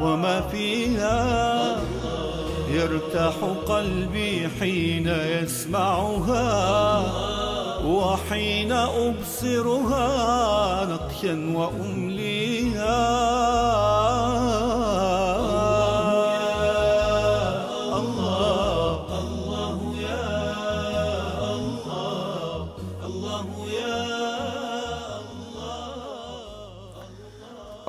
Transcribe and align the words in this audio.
وما 0.00 0.40
فيها. 0.40 1.76
يرتاح 2.70 3.34
قلبي 3.66 4.48
حين 4.60 5.08
يسمعها 5.08 6.46
وحين 7.86 8.72
أبصرها 8.72 10.08
نقشا 10.84 11.52
وأمليها. 11.54 13.06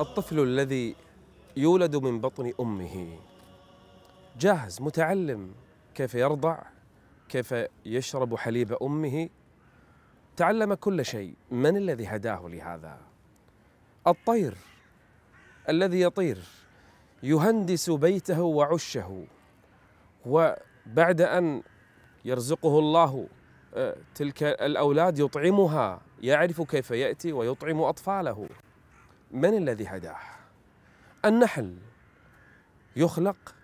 الطفل 0.00 0.40
الذي 0.40 1.07
يولد 1.58 1.96
من 1.96 2.20
بطن 2.20 2.52
أمه. 2.60 3.18
جاهز 4.38 4.82
متعلم. 4.82 5.54
كيف 5.94 6.14
يرضع؟ 6.14 6.62
كيف 7.28 7.54
يشرب 7.86 8.36
حليب 8.36 8.72
أمه؟ 8.72 9.28
تعلم 10.36 10.74
كل 10.74 11.04
شيء. 11.04 11.34
من 11.50 11.76
الذي 11.76 12.06
هداه 12.06 12.48
لهذا؟ 12.48 12.98
الطير 14.06 14.54
الذي 15.68 16.00
يطير. 16.00 16.38
يهندس 17.22 17.90
بيته 17.90 18.42
وعشه. 18.42 19.24
وبعد 20.26 21.20
أن 21.20 21.62
يرزقه 22.24 22.78
الله 22.78 23.28
آه، 23.74 23.96
تلك 24.14 24.42
الأولاد 24.42 25.18
يطعمها. 25.18 26.00
يعرف 26.22 26.62
كيف 26.62 26.90
يأتي 26.90 27.32
ويطعم 27.32 27.80
أطفاله. 27.80 28.48
من 29.30 29.54
الذي 29.54 29.86
هداه؟ 29.86 30.37
النحل 31.24 31.74
يخلق 32.96 33.54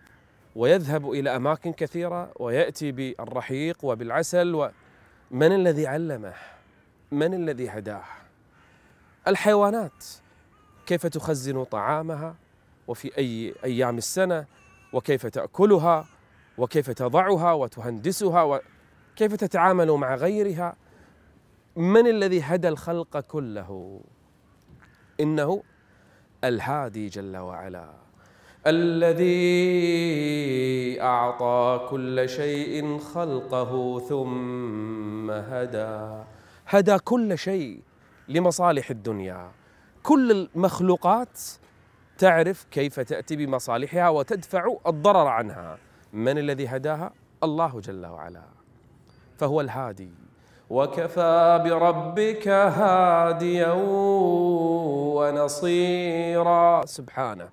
ويذهب 0.57 1.11
إلى 1.11 1.37
أماكن 1.37 1.73
كثيرة 1.73 2.33
ويأتي 2.37 2.93
بالرحيق 2.93 3.85
وبالعسل 3.85 4.55
ومن 4.55 5.53
الذي 5.53 5.87
علمه؟ 5.87 6.35
من 7.13 7.35
الذي 7.35 7.69
هداه؟ 7.69 8.05
الحيوانات. 9.29 10.05
كيف 10.87 11.07
تخزن 11.07 11.65
طعامها؟ 11.65 12.35
وفي 12.89 13.19
أي 13.19 13.55
أيام 13.65 13.99
السنة؟ 13.99 14.47
وكيف 14.93 15.27
تأكلها؟ 15.27 16.07
وكيف 16.59 16.91
تضعها؟ 16.91 17.53
وتهندسها؟ 17.53 18.43
وكيف 18.43 19.35
تتعامل 19.35 19.91
مع 19.91 20.15
غيرها؟ 20.15 20.77
من 21.77 22.07
الذي 22.07 22.43
هدى 22.43 22.69
الخلق 22.69 23.21
كله؟ 23.21 24.01
إنه 25.21 25.63
الهادي 26.45 27.09
جل 27.09 27.37
وعلا. 27.37 27.89
الذي 28.67 29.25
أعطى 31.01 31.87
كل 31.91 32.29
شيء 32.29 32.99
خلقه 32.99 33.99
ثم 33.99 35.31
هدى. 35.31 36.25
هدى 36.67 36.99
كل 36.99 37.39
شيء 37.39 37.83
لمصالح 38.29 38.91
الدنيا. 38.91 39.51
كل 40.03 40.49
المخلوقات 40.55 41.41
تعرف 42.19 42.67
كيف 42.71 43.01
تأتي 43.01 43.37
بمصالحها 43.37 44.09
وتدفع 44.09 44.77
الضرر 44.87 45.27
عنها. 45.27 45.79
من 46.13 46.39
الذي 46.39 46.67
هداها؟ 46.67 47.13
الله 47.43 47.81
جل 47.81 48.07
وعلا. 48.07 48.43
فهو 49.39 49.61
الهادي. 49.61 50.24
وكفى 50.71 51.61
بربك 51.65 52.49
هاديا 52.49 53.73
ونصيرا. 55.17 56.87
سبحانه. 56.87 57.49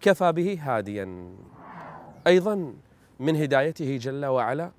كفى 0.00 0.32
به 0.32 0.58
هاديا. 0.62 1.32
أيضا 2.26 2.74
من 3.20 3.36
هدايته 3.36 3.96
جل 3.96 4.26
وعلا 4.26 4.70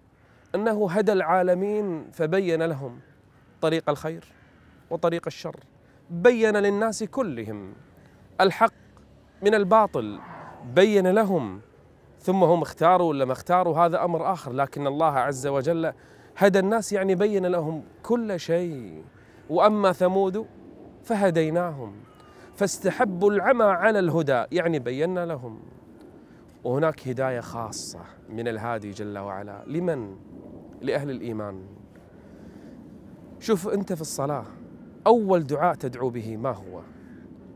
أنه 0.55 0.89
هدى 0.91 1.13
العالمين 1.13 2.11
فبين 2.11 2.63
لهم 2.63 2.99
طريق 3.61 3.89
الخير 3.89 4.25
وطريق 4.89 5.23
الشر. 5.27 5.55
بين 6.09 6.57
للناس 6.57 7.03
كلهم 7.03 7.73
الحق 8.41 8.73
من 9.41 9.55
الباطل. 9.55 10.19
بين 10.75 11.07
لهم. 11.07 11.61
ثم 12.19 12.43
هم 12.43 12.61
اختاروا 12.61 13.09
ولا 13.09 13.25
ما 13.25 13.33
اختاروا 13.33 13.77
هذا 13.77 14.03
أمر 14.03 14.33
آخر. 14.33 14.51
لكن 14.51 14.87
الله 14.87 15.11
عز 15.11 15.47
وجل 15.47 15.93
هدى 16.37 16.59
الناس 16.59 16.93
يعني 16.93 17.15
بين 17.15 17.45
لهم 17.45 17.83
كل 18.03 18.39
شيء. 18.39 19.03
وأما 19.49 19.91
ثمود 19.91 20.45
فهديناهم 21.03 21.93
فاستحبوا 22.55 23.31
العمى 23.31 23.63
على 23.63 23.99
الهدى 23.99 24.43
يعني 24.51 24.79
بينا 24.79 25.25
لهم. 25.25 25.59
وهناك 26.63 27.07
هداية 27.07 27.39
خاصة 27.39 27.99
من 28.29 28.47
الهادي 28.47 28.91
جل 28.91 29.17
وعلا. 29.17 29.63
لمن؟ 29.67 30.15
لأهل 30.81 31.09
الإيمان. 31.09 31.65
شوف 33.39 33.67
أنت 33.67 33.93
في 33.93 34.01
الصلاة 34.01 34.45
أول 35.07 35.43
دعاء 35.43 35.75
تدعو 35.75 36.09
به 36.09 36.37
ما 36.37 36.49
هو؟ 36.49 36.81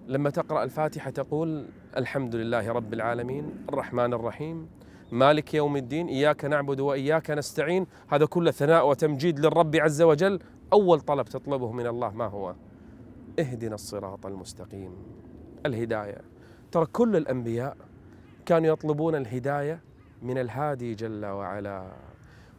لما 0.07 0.29
تقرأ 0.29 0.63
الفاتحة 0.63 1.11
تقول 1.11 1.65
الحمد 1.97 2.35
لله 2.35 2.71
رب 2.71 2.93
العالمين 2.93 3.65
الرحمن 3.69 4.13
الرحيم 4.13 4.67
مالك 5.11 5.53
يوم 5.53 5.77
الدين 5.77 6.07
إياك 6.07 6.45
نعبد 6.45 6.79
وإياك 6.79 7.31
نستعين. 7.31 7.87
هذا 8.07 8.25
كله 8.25 8.51
ثناء 8.51 8.87
وتمجيد 8.87 9.39
للرب 9.39 9.75
عز 9.75 10.01
وجل. 10.01 10.39
أول 10.73 10.99
طلب 10.99 11.25
تطلبه 11.25 11.71
من 11.71 11.87
الله 11.87 12.09
ما 12.09 12.25
هو؟ 12.25 12.55
اهدنا 13.39 13.75
الصراط 13.75 14.25
المستقيم. 14.25 14.95
الهداية. 15.65 16.21
ترى 16.71 16.85
كل 16.85 17.15
الأنبياء 17.15 17.77
كانوا 18.45 18.67
يطلبون 18.67 19.15
الهداية 19.15 19.79
من 20.21 20.37
الهادي 20.37 20.95
جل 20.95 21.25
وعلا. 21.25 21.83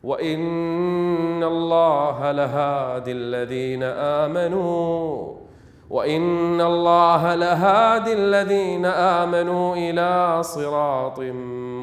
وإن 0.02 1.42
الله 1.42 2.32
لهادي 2.32 3.12
الذين 3.12 3.82
آمنوا. 3.82 5.42
وإن 5.90 6.60
الله 6.60 7.34
لهادي 7.34 8.12
الذين 8.12 8.86
آمنوا 8.86 9.76
إلى 9.76 10.42
صراط 10.42 11.18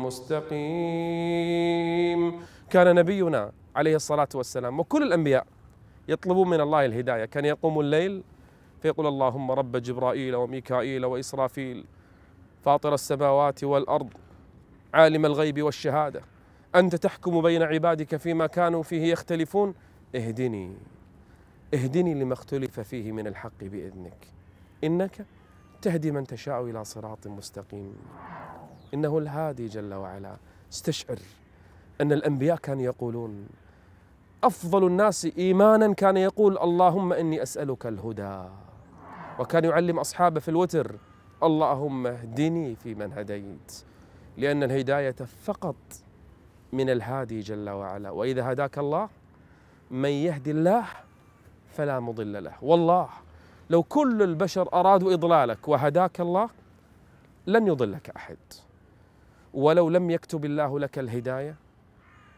مستقيم 0.10 0.62
كان 2.70 2.96
نبينا 2.96 3.52
عليه 3.76 3.96
الصلاة 3.96 4.28
والسلام 4.36 4.80
وكل 4.80 5.04
الأنبياء 5.04 5.48
يطلبون 6.08 6.50
من 6.50 6.62
الله 6.62 6.86
الهداية. 6.86 7.26
كان 7.26 7.46
يقوم 7.46 7.80
الليل 7.80 8.24
فيقول 8.82 9.08
اللهم 9.08 9.52
رب 9.52 9.78
جبرائيل 9.78 10.36
وميكائيل 10.36 11.06
وإسرافيل 11.06 11.86
فاطر 12.62 12.94
السماوات 12.94 13.64
والأرض 13.64 14.14
عالم 14.94 15.26
الغيب 15.26 15.62
والشهادة. 15.62 16.22
أنت 16.76 16.96
تحكم 16.96 17.42
بين 17.42 17.64
عبادك 17.64 18.16
فيما 18.16 18.48
كانوا 18.48 18.84
فيه 18.84 19.12
يختلفون. 19.12 19.74
اهدني 20.16 20.74
اهدني 21.74 22.14
لما 22.14 22.34
اختلف 22.34 22.80
فيه 22.80 23.12
من 23.12 23.28
الحق 23.28 23.60
بإذنك. 23.62 24.28
إنك 24.84 25.26
تهدي 25.82 26.12
من 26.12 26.28
تشاء 26.28 26.64
إلى 26.64 26.86
صراط 26.86 27.28
مستقيم. 27.28 27.96
إنه 28.94 29.18
الهادي 29.18 29.68
جل 29.68 29.94
وعلا. 29.94 30.36
استشعر 30.72 31.20
أن 32.02 32.12
الأنبياء 32.12 32.58
كانوا 32.58 32.84
يقولون 32.84 33.48
أفضل 34.44 34.88
الناس 34.88 35.26
إيمانا 35.38 35.94
كان 35.94 36.18
يقول 36.18 36.58
اللهم 36.58 37.14
إني 37.14 37.44
أسألك 37.44 37.86
الهدى. 37.86 38.44
وكان 39.40 39.66
يعلم 39.66 40.00
أصحابه 40.00 40.40
في 40.40 40.50
الوتر 40.50 40.96
اللهم 41.44 42.08
اهدني 42.08 42.76
فيمن 42.76 43.14
هديت. 43.14 43.84
لأن 44.38 44.64
الهداية 44.64 45.16
فقط 45.44 45.76
من 46.74 46.90
الهادي 46.90 47.40
جل 47.40 47.70
وعلا. 47.70 48.10
وإذا 48.10 48.52
هداك 48.52 48.78
الله 48.78 49.10
من 49.92 50.10
يهدي 50.10 50.52
الله 50.52 50.86
فلا 51.70 52.00
مضل 52.00 52.44
له. 52.44 52.54
والله 52.62 53.10
لو 53.70 53.84
كل 53.84 54.22
البشر 54.22 54.74
أرادوا 54.74 55.14
إضلالك 55.14 55.68
وهداك 55.68 56.22
الله 56.22 56.50
لن 57.48 57.68
يضلك 57.68 58.10
أحد. 58.10 58.38
ولو 59.54 59.90
لم 59.90 60.10
يكتب 60.10 60.46
الله 60.46 60.80
لك 60.80 61.00
الهداية 61.00 61.56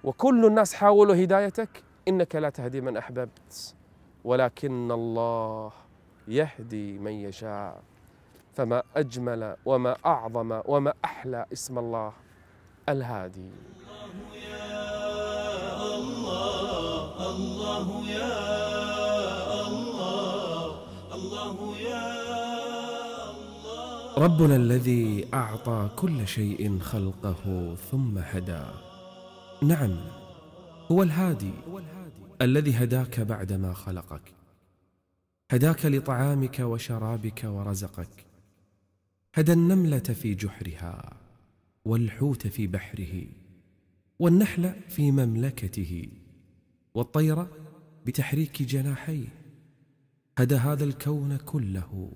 وكل 0.03 0.45
الناس 0.45 0.73
حاولوا 0.73 1.23
هدايتك 1.23 1.83
إنك 2.07 2.35
لا 2.35 2.49
تهدي 2.49 2.81
من 2.81 2.97
أحببت. 2.97 3.75
ولكن 4.23 4.91
الله 4.91 5.71
يهدي 6.27 6.99
من 6.99 7.11
يشاء. 7.11 7.81
فما 8.53 8.83
أجمل 8.95 9.55
وما 9.65 9.95
أعظم 10.05 10.61
وما 10.65 10.93
أحلى 11.05 11.45
اسم 11.53 11.79
الله 11.79 12.13
الهادي. 12.89 13.49
الله 13.49 14.35
يا 14.35 15.95
الله 15.95 17.29
الله 17.29 18.09
يا 18.09 18.80
ربنا 24.17 24.55
الذي 24.55 25.27
أعطى 25.33 25.89
كل 25.95 26.27
شيء 26.27 26.79
خلقه 26.79 27.75
ثم 27.91 28.17
هدى. 28.17 28.63
نعم 29.63 29.97
هو 30.91 31.03
الهادي 31.03 31.51
الذي 32.41 32.71
هداك 32.71 33.19
بعدما 33.19 33.73
خلقك. 33.73 34.21
هداك 35.51 35.85
لطعامك 35.85 36.59
وشرابك 36.59 37.41
ورزقك. 37.45 38.25
هدى 39.35 39.53
النملة 39.53 39.99
في 39.99 40.35
جحرها 40.35 41.13
والحوت 41.85 42.47
في 42.47 42.67
بحره 42.67 43.23
والنحل 44.19 44.73
في 44.89 45.11
مملكته 45.11 46.07
والطير 46.93 47.45
بتحريك 48.05 48.61
جناحيه. 48.61 49.40
هدى 50.37 50.55
هذا 50.55 50.83
الكون 50.83 51.37
كله. 51.37 52.11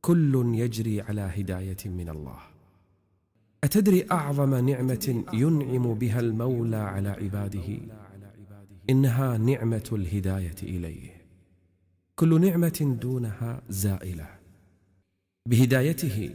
كل 0.00 0.52
يجري 0.54 1.00
على 1.00 1.20
هداية 1.20 1.76
من 1.86 2.08
الله. 2.08 2.38
أتدري 3.64 4.06
أعظم 4.10 4.54
نعمة 4.54 5.24
ينعم 5.32 5.94
بها 5.94 6.20
المولى 6.20 6.76
على 6.76 7.08
عباده؟ 7.08 7.78
إنها 8.90 9.38
نعمة 9.38 9.90
الهداية 9.92 10.56
إليه. 10.62 11.22
كل 12.16 12.40
نعمة 12.40 12.98
دونها 13.00 13.62
زائلة. 13.68 14.28
بهدايته 15.48 16.30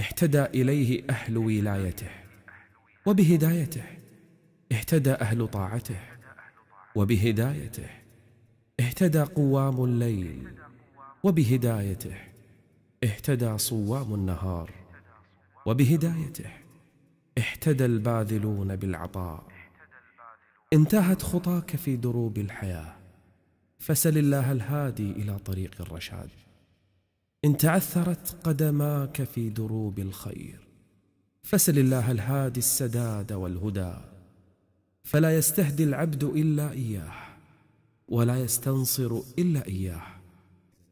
اهتدى 0.00 0.44
إليه 0.44 1.04
أهل 1.10 1.38
ولايته. 1.38 2.10
وبهدايته 3.06 3.84
اهتدى 4.72 5.12
أهل 5.12 5.48
طاعته. 5.48 6.00
وبهدايته 6.94 7.97
اهتدى 8.80 9.22
قوام 9.22 9.84
الليل 9.84 10.48
وبهدايته 11.22 12.16
اهتدى 13.04 13.58
صوام 13.58 14.14
النهار 14.14 14.70
وبهدايته 15.66 16.50
اهتدى 17.38 17.84
الباذلون 17.84 18.76
بالعطاء. 18.76 19.48
انتهت 20.72 21.22
خطاك 21.22 21.76
في 21.76 21.96
دروب 21.96 22.38
الحياة 22.38 22.96
فسل 23.78 24.18
الله 24.18 24.52
الهادي 24.52 25.10
إلى 25.10 25.38
طريق 25.38 25.80
الرشاد. 25.80 26.30
إن 27.44 27.56
تعثرت 27.56 28.36
قدماك 28.44 29.24
في 29.24 29.50
دروب 29.50 29.98
الخير 29.98 30.58
فسل 31.42 31.78
الله 31.78 32.10
الهادي 32.10 32.58
السداد 32.58 33.32
والهدى. 33.32 33.94
فلا 35.04 35.36
يستهدي 35.36 35.84
العبد 35.84 36.24
إلا 36.24 36.72
إياه 36.72 37.27
ولا 38.08 38.36
يستنصر 38.36 39.20
إلا 39.38 39.66
إياه. 39.66 40.02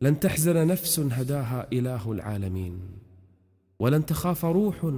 لن 0.01 0.21
تحزن 0.21 0.67
نفس 0.67 1.01
هداها 1.01 1.67
إله 1.73 2.13
العالمين. 2.13 2.81
ولن 3.79 4.07
تخاف 4.07 4.45
روح 4.45 4.93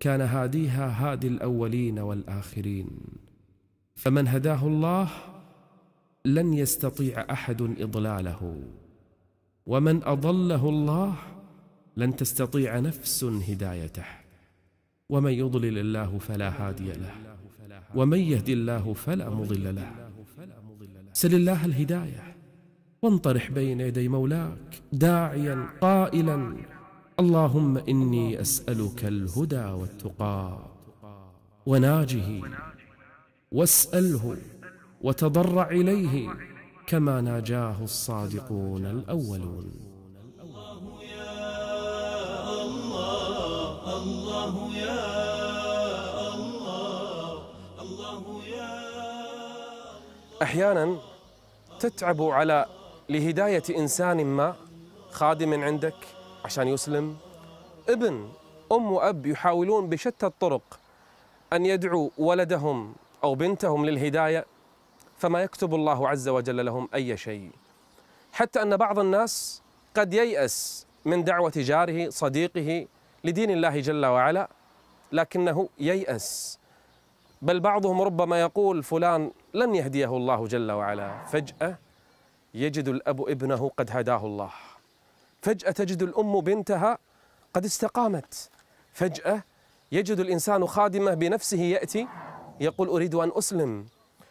كان 0.00 0.20
هاديها 0.20 0.88
هادي 0.88 1.26
الأولين 1.26 1.98
والآخرين. 1.98 2.88
فمن 3.94 4.28
هداه 4.28 4.66
الله 4.66 5.08
لن 6.24 6.54
يستطيع 6.54 7.26
أحد 7.30 7.62
إضلاله. 7.62 8.62
ومن 9.66 10.04
أضله 10.04 10.68
الله 10.68 11.14
لن 11.96 12.16
تستطيع 12.16 12.78
نفس 12.78 13.24
هدايته. 13.24 14.04
ومن 15.08 15.32
يضلل 15.32 15.78
الله 15.78 16.18
فلا 16.18 16.48
هادي 16.68 16.92
له. 16.92 17.14
ومن 17.94 18.18
يهدي 18.18 18.52
الله 18.52 18.92
فلا 18.92 19.30
مضل 19.30 19.74
له. 19.74 20.09
سل 21.20 21.34
الله 21.34 21.64
الهداية. 21.64 22.36
وانطرح 23.02 23.50
بين 23.50 23.80
يدي 23.80 24.08
مولاك 24.08 24.82
داعيا 24.92 25.68
قائلا 25.80 26.56
اللهم 27.20 27.78
إني 27.78 28.40
أسألك 28.40 29.04
الهدى 29.04 29.64
والتقى 29.64 30.58
وناجه 31.66 32.40
واسأله 33.52 34.36
وتضرع 35.00 35.70
إليه 35.70 36.30
كما 36.86 37.20
ناجاه 37.20 37.84
الصادقون 37.84 38.86
الأولون. 38.86 39.70
الله 40.40 41.02
يا 41.02 41.44
الله 42.64 43.96
الله 43.98 44.76
يا 44.76 45.04
الله 46.34 47.42
الله 47.80 48.46
يا 48.46 48.72
أحيانا 50.42 51.09
تتعب 51.80 52.22
على 52.22 52.66
لهداية 53.08 53.62
إنسان 53.70 54.26
ما 54.26 54.54
خادم 55.10 55.64
عندك 55.64 55.94
عشان 56.44 56.68
يسلم؟ 56.68 57.16
ابن 57.88 58.28
أم 58.72 58.92
وأب 58.92 59.26
يحاولون 59.26 59.88
بشتى 59.88 60.26
الطرق 60.26 60.80
أن 61.52 61.66
يدعوا 61.66 62.10
ولدهم 62.18 62.94
أو 63.24 63.34
بنتهم 63.34 63.86
للهداية 63.86 64.46
فما 65.18 65.42
يكتب 65.42 65.74
الله 65.74 66.08
عز 66.08 66.28
وجل 66.28 66.66
لهم 66.66 66.88
أي 66.94 67.16
شيء. 67.16 67.50
حتى 68.32 68.62
أن 68.62 68.76
بعض 68.76 68.98
الناس 68.98 69.62
قد 69.96 70.14
ييأس 70.14 70.86
من 71.04 71.24
دعوة 71.24 71.52
جاره 71.56 72.10
صديقه 72.10 72.86
لدين 73.24 73.50
الله 73.50 73.80
جل 73.80 74.06
وعلا 74.06 74.48
لكنه 75.12 75.68
ييأس. 75.78 76.58
بل 77.42 77.60
بعضهم 77.60 78.02
ربما 78.02 78.40
يقول 78.40 78.82
فلان 78.82 79.30
لن 79.54 79.74
يهديه 79.74 80.16
الله 80.16 80.46
جل 80.46 80.70
وعلا. 80.72 81.24
فجأة 81.24 81.78
يجد 82.54 82.88
الأب 82.88 83.28
ابنه 83.28 83.70
قد 83.76 83.90
هداه 83.90 84.26
الله. 84.26 84.50
فجأة 85.42 85.70
تجد 85.70 86.02
الأم 86.02 86.40
بنتها 86.40 86.98
قد 87.54 87.64
استقامت. 87.64 88.50
فجأة 88.92 89.42
يجد 89.92 90.20
الإنسان 90.20 90.66
خادمة 90.66 91.14
بنفسه 91.14 91.62
يأتي 91.62 92.08
يقول 92.60 92.88
أريد 92.88 93.14
أن 93.14 93.32
أسلم. 93.34 93.86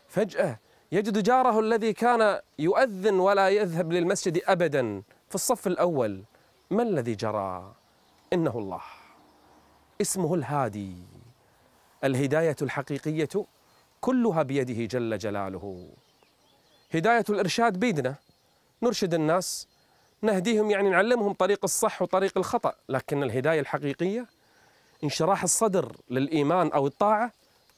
فجأة 0.08 0.60
يجد 0.92 1.24
جاره 1.24 1.60
الذي 1.60 1.94
كان 1.94 2.40
يؤذن 2.60 3.20
ولا 3.20 3.50
يذهب 3.50 3.92
للمسجد 3.92 4.42
أبدا 4.46 5.02
في 5.30 5.36
الصف 5.36 5.68
الأول. 5.68 6.24
ما 6.72 6.84
الذي 6.84 7.16
جرى؟ 7.16 7.74
إنه 8.34 8.58
الله. 8.58 8.82
اسمه 10.02 10.36
الهادي. 10.36 10.96
الهداية 12.04 12.56
الحقيقية 12.62 13.30
كلها 14.02 14.44
بيده 14.44 14.86
جل 14.86 15.18
جلاله. 15.18 15.90
هداية 16.94 17.26
الإرشاد 17.30 17.80
بيدنا. 17.80 18.16
نرشد 18.84 19.14
الناس 19.14 19.68
نهديهم 20.22 20.72
يعني 20.72 20.90
نعلمهم 20.90 21.34
طريق 21.34 21.60
الصح 21.64 22.02
وطريق 22.02 22.38
الخطأ 22.38 22.74
لكن 22.90 23.24
الهداية 23.24 23.60
الحقيقية 23.60 24.26
انشراح 25.04 25.44
الصدر 25.44 25.96
للإيمان 26.10 26.72
أو 26.72 26.88
الطاعة 26.88 27.32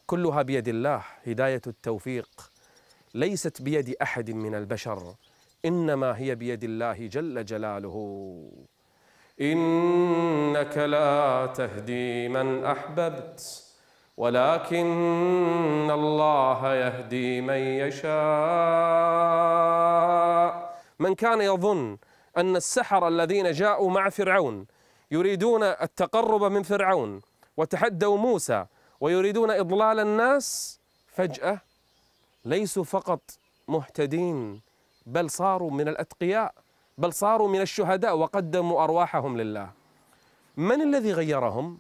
كلها 0.08 0.42
بيد 0.42 0.68
الله 0.68 1.04
هداية 1.28 1.62
التوفيق. 1.68 2.52
ليست 3.14 3.62
بيد 3.62 3.96
أحد 4.02 4.32
من 4.32 4.56
البشر 4.56 5.16
إنما 5.66 6.18
هي 6.18 6.36
بيد 6.36 6.64
الله 6.64 7.08
جل 7.08 7.46
جلاله. 7.46 7.96
إنك 9.42 10.78
لا 10.78 11.54
تهدي 11.56 12.28
من 12.28 12.66
أحببت. 12.66 13.71
ولكن 14.22 15.90
الله 15.92 16.74
يهدي 16.74 17.42
من 17.42 17.58
يشاء. 17.82 18.12
من 21.00 21.16
كان 21.16 21.42
يظن 21.42 21.98
أن 22.38 22.56
السحر 22.56 23.08
الذين 23.08 23.52
جاءوا 23.52 23.92
مع 23.92 24.10
فرعون 24.10 24.66
يريدون 25.12 25.64
التقرب 25.64 26.44
من 26.44 26.64
فرعون 26.64 27.22
وتحدوا 27.58 28.18
موسى 28.18 28.66
ويريدون 29.00 29.52
إضلال 29.52 30.00
الناس 30.00 30.80
فجأة 31.08 31.62
ليسوا 32.46 32.84
فقط 32.84 33.22
مهتدين 33.68 34.62
بل 35.06 35.30
صاروا 35.30 35.72
من 35.72 35.88
الأتقياء 35.88 36.54
بل 36.98 37.14
صاروا 37.14 37.48
من 37.50 37.62
الشهداء 37.62 38.18
وقدموا 38.18 38.84
أرواحهم 38.84 39.38
لله. 39.38 39.70
من 40.58 40.82
الذي 40.82 41.14
غيرهم؟ 41.14 41.78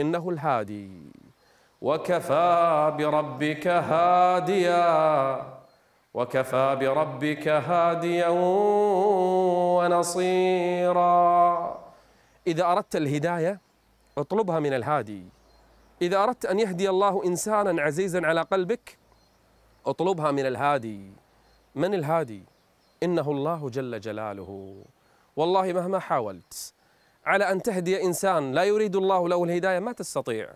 إنه 0.00 0.30
الهادي. 0.30 1.11
وكفى 1.82 2.94
بربك 2.98 3.66
هاديا 3.66 4.82
وكفى 6.14 6.76
بربك 6.80 7.48
هاديا 7.48 8.28
ونصيرا. 9.78 11.12
إذا 12.46 12.64
أردت 12.64 12.96
الهداية 12.96 13.60
اطلبها 14.18 14.60
من 14.60 14.72
الهادي. 14.72 15.24
إذا 16.02 16.22
أردت 16.22 16.46
أن 16.46 16.60
يهدي 16.60 16.90
الله 16.90 17.24
إنسانا 17.24 17.82
عزيزا 17.82 18.26
على 18.26 18.40
قلبك 18.42 18.98
اطلبها 19.86 20.30
من 20.30 20.46
الهادي. 20.46 21.12
من 21.74 21.94
الهادي؟ 21.94 22.42
إنه 23.02 23.30
الله 23.30 23.68
جل 23.68 24.00
جلاله. 24.00 24.74
والله 25.36 25.72
مهما 25.72 25.98
حاولت 25.98 26.74
على 27.26 27.52
أن 27.52 27.62
تهدي 27.62 28.02
إنسان 28.02 28.52
لا 28.52 28.64
يريد 28.64 28.96
الله 28.96 29.28
له 29.28 29.44
الهداية 29.44 29.78
ما 29.78 29.92
تستطيع. 29.92 30.48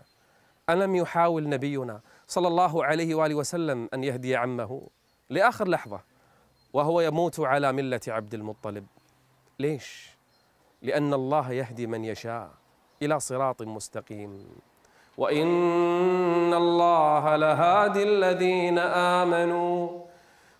ألم 0.69 0.95
يحاول 0.95 1.49
نبينا 1.49 2.01
صلى 2.27 2.47
الله 2.47 2.85
عليه 2.85 3.15
وآله 3.15 3.35
وسلم 3.35 3.89
أن 3.93 4.03
يهدي 4.03 4.35
عمه 4.35 4.81
لآخر 5.29 5.67
لحظة 5.67 5.99
وهو 6.73 7.01
يموت 7.01 7.39
على 7.39 7.71
ملة 7.71 8.01
عبد 8.07 8.33
المطلب؟ 8.33 8.85
ليش؟ 9.59 10.09
لأن 10.81 11.13
الله 11.13 11.51
يهدي 11.51 11.87
من 11.87 12.05
يشاء 12.05 12.49
إلى 13.01 13.19
صراط 13.19 13.61
مستقيم. 13.61 14.45
وإن 15.17 16.53
الله 16.53 17.35
لهادي 17.35 18.03
الذين 18.03 18.79
آمنوا 18.79 19.89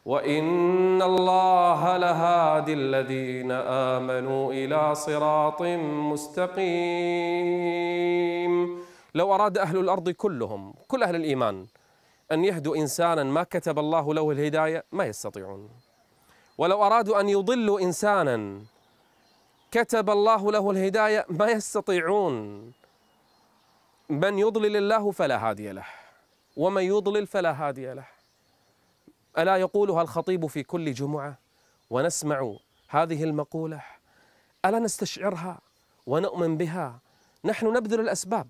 وإن 0.06 1.02
الله 1.02 1.98
لهادي 1.98 2.74
الذين 2.74 3.52
آمنوا 3.52 4.54
إلى 4.54 4.96
صراط 4.96 5.62
مستقيم. 6.12 6.78
لو 9.16 9.36
أراد 9.36 9.58
أهل 9.58 9.78
الأرض 9.78 10.10
كلهم 10.10 10.74
كل 10.88 11.04
أهل 11.04 11.16
الإيمان 11.16 11.68
أن 12.32 12.46
يهدوا 12.46 12.76
إنسانا 12.76 13.24
ما 13.24 13.44
كتب 13.44 13.80
الله 13.80 14.14
له 14.14 14.32
الهداية 14.32 14.84
ما 14.92 15.06
يستطيعون. 15.06 15.70
ولو 16.58 16.84
أرادوا 16.84 17.20
أن 17.20 17.30
يضلوا 17.30 17.80
إنسانا 17.80 18.62
كتب 19.72 20.10
الله 20.10 20.52
له 20.52 20.72
الهداية 20.72 21.26
ما 21.30 21.48
يستطيعون. 21.48 22.72
من 24.10 24.40
يضلل 24.40 24.78
الله 24.78 25.12
فلا 25.12 25.50
هادي 25.50 25.72
له 25.72 25.86
ومن 26.58 26.84
يضلل 26.84 27.28
فلا 27.28 27.52
هادي 27.52 27.94
له. 27.94 28.06
ألا 29.38 29.58
يقولها 29.58 30.02
الخطيب 30.02 30.46
في 30.46 30.64
كل 30.64 30.94
جمعة؟ 30.94 31.38
ونسمع 31.90 32.56
هذه 32.90 33.24
المقولة. 33.24 33.82
ألا 34.66 34.80
نستشعرها 34.80 35.60
ونؤمن 36.08 36.58
بها؟ 36.58 37.00
نحن 37.46 37.74
نبذل 37.74 38.00
الأسباب. 38.00 38.48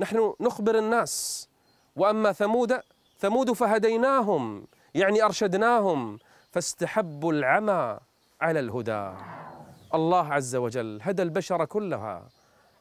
نحن 0.00 0.34
نخبر 0.40 0.78
الناس. 0.78 1.48
وأما 1.96 2.32
ثمود 2.32 2.80
ثمود 3.18 3.52
فهديناهم 3.52 4.66
يعني 4.94 5.22
أرشدناهم. 5.22 6.18
فاستحبوا 6.50 7.32
العمى 7.32 7.98
على 8.40 8.60
الهدى. 8.60 9.12
الله 9.94 10.32
عز 10.32 10.56
وجل 10.56 10.98
هدى 11.02 11.22
البشر 11.22 11.64
كلها 11.64 12.28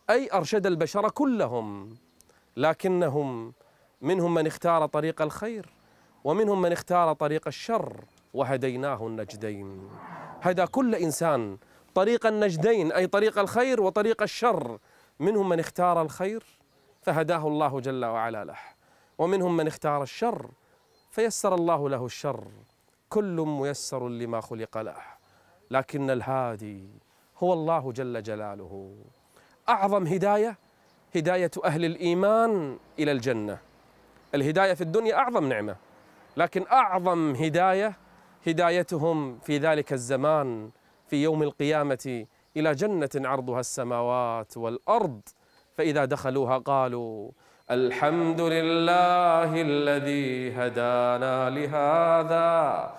أي 0.10 0.30
أرشد 0.34 0.66
البشر 0.66 1.10
كلهم. 1.10 1.98
لكنهم 2.58 3.54
منهم 4.02 4.34
من 4.34 4.48
اختار 4.48 4.86
طريق 4.86 5.22
الخير 5.22 5.70
ومنهم 6.24 6.62
من 6.62 6.72
اختار 6.72 7.14
طريق 7.14 7.48
الشر 7.48 8.04
وهديناه 8.34 9.08
النجدين. 9.08 9.90
هدى 10.42 10.66
كل 10.66 10.96
إنسان 10.96 11.58
طريق 11.96 12.26
النجدين 12.26 12.92
أي 12.92 13.08
طريق 13.08 13.40
الخير 13.40 13.82
وطريق 13.82 14.22
الشر 14.22 14.78
منهم 15.20 15.50
من 15.50 15.60
اختار 15.60 16.02
الخير. 16.02 16.59
فهداه 17.02 17.48
الله 17.48 17.80
جل 17.80 18.06
وعلا 18.06 18.46
له. 18.46 18.58
ومنهم 19.18 19.58
من 19.58 19.68
اختار 19.68 20.04
الشر 20.04 20.50
فيسر 21.12 21.56
الله 21.56 21.90
له 21.90 22.06
الشر. 22.06 22.48
كل 23.10 23.46
ميسر 23.48 24.10
لما 24.10 24.42
خلق 24.42 24.78
له. 24.78 25.02
لكن 25.72 26.10
الهادي 26.10 26.90
هو 27.38 27.54
الله 27.54 27.92
جل 27.92 28.24
جلاله. 28.24 28.96
أعظم 29.70 30.08
هداية 30.08 30.58
هداية 31.16 31.52
أهل 31.66 31.86
الإيمان 31.86 32.78
إلى 33.00 33.12
الجنة. 33.12 33.58
الهداية 34.36 34.74
في 34.74 34.82
الدنيا 34.82 35.16
أعظم 35.16 35.50
نعمة 35.50 35.76
لكن 36.38 36.66
أعظم 36.72 37.36
هداية 37.36 37.94
هدايتهم 38.48 39.40
في 39.40 39.58
ذلك 39.58 39.94
الزمان 39.94 40.70
في 41.08 41.24
يوم 41.24 41.44
القيامة 41.44 42.26
إلى 42.58 42.76
جنة 42.76 43.10
عرضها 43.16 43.60
السماوات 43.60 44.58
والأرض. 44.58 45.22
فإذا 45.80 46.06
دخلوها 46.06 46.58
قالوا 46.58 47.32
الحمد 47.72 48.42
لله 48.42 49.62
الذي 49.62 50.52
هدانا 50.52 51.50
لهذا. 51.50 52.92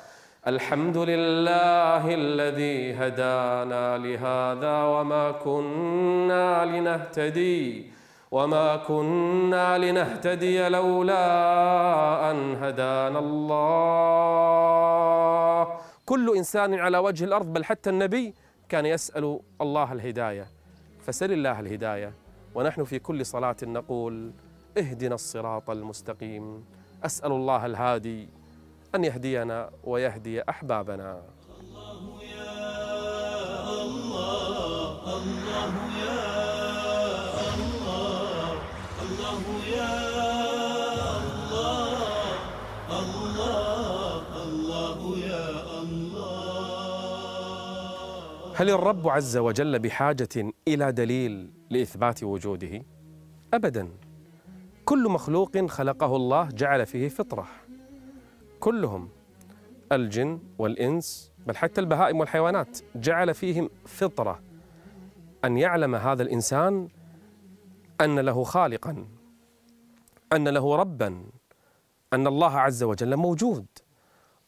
الحمد 0.47 0.97
لله 0.97 2.15
الذي 2.15 2.95
هدانا 2.95 3.99
لهذا 3.99 4.83
وما 4.83 5.31
كنا 5.31 6.65
لنهتدي 6.65 7.91
وما 8.31 8.77
كنا 8.77 9.79
لنهتدي 9.79 10.69
لولا 10.69 11.25
أن 12.31 12.55
هدانا 12.65 13.19
الله. 13.19 13.61
كل 16.07 16.37
إنسان 16.37 16.75
على 16.75 16.99
وجه 16.99 17.25
الأرض 17.25 17.53
بل 17.53 17.65
حتى 17.65 17.91
النبي 17.91 18.35
كان 18.69 18.87
يسأل 18.87 19.41
الله 19.61 19.93
الهداية. 19.93 20.47
فسل 21.07 21.33
الله 21.33 21.61
الهداية. 21.61 22.30
ونحن 22.55 22.85
في 22.85 22.99
كل 22.99 23.27
صلاة 23.27 23.57
نقول 23.63 24.33
اهدنا 24.79 25.15
الصراط 25.15 25.71
المستقيم. 25.71 26.65
أسأل 27.05 27.33
الله 27.33 27.67
الهادي 27.67 28.29
أن 28.95 29.05
يهدينا 29.05 29.71
ويهدي 29.85 30.43
أحبابنا. 30.49 31.23
الله 31.61 32.23
يا 32.23 32.61
الله 33.83 34.91
الله 35.17 35.73
يا 36.01 36.19
الله 37.55 37.91
الله 39.03 39.41
يا 39.77 39.95
الله 43.01 43.43
الله 44.43 45.19
يا 45.19 45.49
الله 45.81 46.21
هل 48.57 48.71
الرب 48.71 49.09
عز 49.09 49.37
وجل 49.37 49.79
بحاجة 49.79 50.53
إلى 50.69 50.93
دليل؟ 50.93 51.60
لإثبات 51.71 52.23
وجوده. 52.23 52.83
ابدا. 53.55 53.89
كل 54.85 55.09
مخلوق 55.09 55.67
خلقه 55.67 56.17
الله 56.17 56.49
جعل 56.49 56.87
فيه 56.87 57.09
فطرة. 57.09 57.47
كلهم 58.61 59.09
الجن 59.93 60.41
والإنس 60.59 61.33
بل 61.47 61.57
حتى 61.57 61.81
البهائم 61.81 62.21
والحيوانات 62.21 62.79
جعل 62.95 63.35
فيهم 63.35 63.71
فطرة. 63.87 64.41
أن 65.45 65.57
يعلم 65.57 65.95
هذا 65.95 66.23
الإنسان 66.23 66.89
أن 68.01 68.19
له 68.19 68.45
خالقا 68.45 69.07
أن 70.33 70.49
له 70.49 70.77
ربا 70.77 71.25
أن 72.13 72.27
الله 72.27 72.59
عز 72.59 72.83
وجل 72.83 73.17
موجود. 73.17 73.67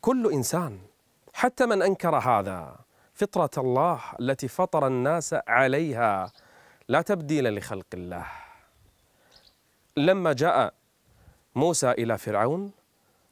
كل 0.01 0.33
إنسان 0.33 0.79
حتى 1.35 1.67
من 1.67 1.83
أنكر 1.83 2.17
هذا 2.17 2.77
فطرة 3.15 3.51
الله 3.59 4.01
التي 4.21 4.49
فطر 4.49 4.87
الناس 4.87 5.35
عليها 5.49 6.33
لا 6.93 7.03
تبديل 7.03 7.57
لخلق 7.59 7.87
الله. 7.95 8.27
لما 9.97 10.33
جاء 10.33 10.75
موسى 11.55 11.91
إلى 11.91 12.19
فرعون 12.19 12.73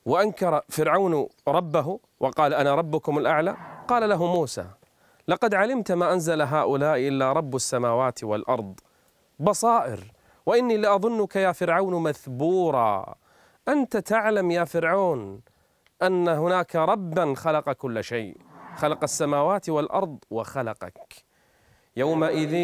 وأنكر 0.07 0.61
فرعون 0.69 1.29
ربه 1.49 2.01
وقال 2.21 2.55
أنا 2.55 2.75
ربكم 2.75 3.19
الأعلى 3.19 3.57
قال 3.89 4.09
له 4.09 4.27
موسى 4.27 4.67
لقد 5.29 5.55
علمت 5.55 5.93
ما 5.93 6.13
أنزل 6.13 6.43
هؤلاء 6.43 7.09
إلا 7.09 7.33
رب 7.33 7.57
السماوات 7.57 8.25
والأرض 8.25 8.81
بصائر 9.39 10.13
وإني 10.47 10.77
لأظنك 10.77 11.37
يا 11.37 11.53
فرعون 11.53 12.03
مثبورا. 12.03 13.15
أنت 13.69 13.97
تعلم 13.97 14.51
يا 14.51 14.65
فرعون 14.65 15.41
أن 16.03 16.29
هناك 16.29 16.77
ربا 16.77 17.35
خلق 17.35 17.73
كل 17.73 18.05
شيء 18.05 18.37
خلق 18.77 19.03
السماوات 19.03 19.69
والأرض 19.69 20.19
وخلقك. 20.31 21.30
يومئذ 21.97 22.55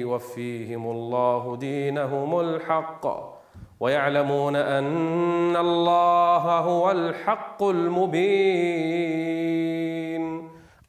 يوفيهم 0.00 0.90
الله 0.90 1.56
دينهم 1.56 2.40
الحق 2.40 3.06
ويعلمون 3.80 4.56
أن 4.56 5.56
الله 5.56 6.58
هو 6.58 6.90
الحق 6.90 7.62
المبين. 7.62 8.14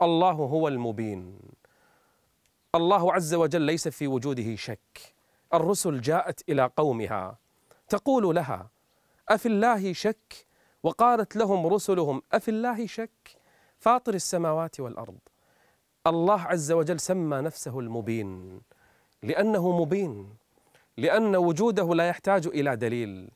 الله 0.01 0.31
هو 0.31 0.67
المبين. 0.67 1.39
الله 2.75 3.13
عز 3.13 3.33
وجل 3.33 3.61
ليس 3.61 3.87
في 3.87 4.07
وجوده 4.07 4.55
شك. 4.55 5.15
الرسل 5.53 6.01
جاءت 6.01 6.49
إلى 6.49 6.69
قومها 6.77 7.37
تقول 7.89 8.35
لها 8.35 8.69
أفي 9.29 9.45
الله 9.45 9.93
شك؟ 9.93 10.47
وقالت 10.83 11.35
لهم 11.35 11.67
رسلهم 11.67 12.21
أفي 12.33 12.51
الله 12.51 12.87
شك؟ 12.87 13.37
فاطر 13.79 14.13
السماوات 14.13 14.79
والأرض. 14.79 15.19
الله 16.07 16.41
عز 16.41 16.71
وجل 16.71 16.99
سمى 16.99 17.37
نفسه 17.37 17.79
المبين 17.79 18.61
لأنه 19.23 19.81
مبين 19.81 20.35
لأن 20.97 21.35
وجوده 21.35 21.95
لا 21.95 22.07
يحتاج 22.07 22.47
إلى 22.47 22.75
دليل. 22.75 23.29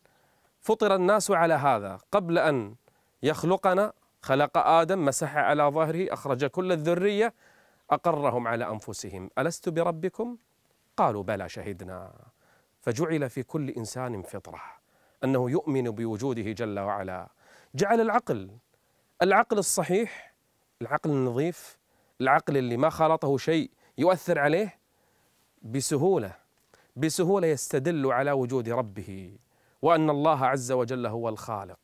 فطر 0.61 0.95
الناس 0.95 1.31
على 1.31 1.53
هذا. 1.53 1.99
قبل 2.11 2.37
أن 2.37 2.75
يخلقنا 3.23 3.93
خلق 4.21 4.57
آدم 4.57 5.05
مسح 5.05 5.37
على 5.37 5.63
ظهره 5.63 6.13
أخرج 6.13 6.45
كل 6.45 6.71
الذرية 6.71 7.33
أقرهم 7.89 8.47
على 8.47 8.67
أنفسهم. 8.69 9.29
ألست 9.37 9.69
بربكم؟ 9.69 10.37
قالوا 10.97 11.23
بلى 11.23 11.49
شهدنا. 11.49 12.11
فجعل 12.81 13.29
في 13.29 13.43
كل 13.43 13.69
إنسان 13.69 14.21
فطرة. 14.21 14.61
أنه 15.23 15.51
يؤمن 15.51 15.91
بوجوده 15.91 16.51
جل 16.51 16.79
وعلا. 16.79 17.27
جعل 17.75 18.01
العقل 18.01 18.49
العقل 19.21 19.57
الصحيح 19.57 20.33
العقل 20.81 21.09
النظيف 21.09 21.78
العقل 22.21 22.57
اللي 22.57 22.77
ما 22.77 22.89
خالطه 22.89 23.37
شيء 23.37 23.71
يؤثر 23.97 24.39
عليه 24.39 24.79
بسهولة 25.61 26.35
بسهولة 26.95 27.47
يستدل 27.47 28.11
على 28.11 28.31
وجود 28.31 28.69
ربه 28.69 29.37
وأن 29.81 30.09
الله 30.09 30.45
عز 30.45 30.71
وجل 30.71 31.05
هو 31.05 31.29
الخالق. 31.29 31.79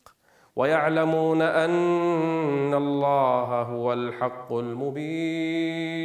ويعلمون 0.56 1.42
أن 1.42 2.74
الله 2.74 3.62
هو 3.62 3.94
الحق 3.94 4.54
المبين. 4.54 6.00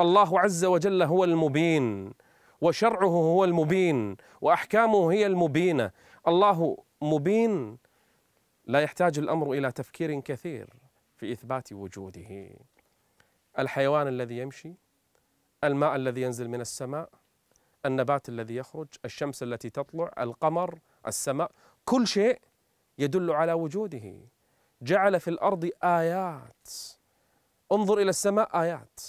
الله 0.00 0.40
عز 0.40 0.64
وجل 0.64 1.02
هو 1.02 1.24
المبين 1.24 2.12
وشرعه 2.60 3.06
هو 3.06 3.44
المبين 3.44 4.16
وأحكامه 4.40 5.12
هي 5.12 5.26
المبينة. 5.26 5.90
الله 6.28 6.76
مبين 7.02 7.78
لا 8.66 8.80
يحتاج 8.80 9.18
الأمر 9.18 9.52
إلى 9.52 9.72
تفكير 9.72 10.20
كثير 10.20 10.68
في 11.16 11.32
إثبات 11.32 11.72
وجوده. 11.72 12.50
الحيوان 13.60 14.08
الذي 14.08 14.38
يمشي 14.38 14.74
الماء 15.64 15.96
الذي 15.96 16.22
ينزل 16.22 16.48
من 16.48 16.60
السماء 16.60 17.08
النبات 17.86 18.28
الذي 18.28 18.56
يخرج 18.56 18.86
الشمس 19.04 19.42
التي 19.42 19.70
تطلع 19.70 20.12
القمر 20.18 20.78
السماء 21.06 21.50
كل 21.84 22.06
شيء 22.06 22.40
يدل 22.98 23.30
على 23.30 23.52
وجوده. 23.52 24.14
جعل 24.82 25.20
في 25.20 25.30
الأرض 25.30 25.70
آيات. 25.84 26.68
انظر 27.72 27.98
إلى 27.98 28.10
السماء 28.10 28.60
آيات. 28.60 29.00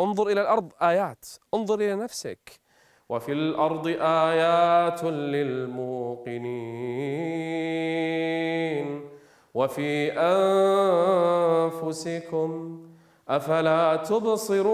انظر 0.00 0.26
إلى 0.28 0.40
الأرض 0.40 0.72
آيات. 0.82 1.26
انظر 1.54 1.74
إلى 1.74 1.94
نفسك. 1.96 2.60
وفي 3.08 3.32
الأرض 3.32 3.86
آيات 4.00 5.04
للموقنين. 5.04 6.40
وفي 9.54 10.12
أنفسكم 11.72 12.89
أفلا 13.30 13.96
تبصرون؟ 13.96 14.70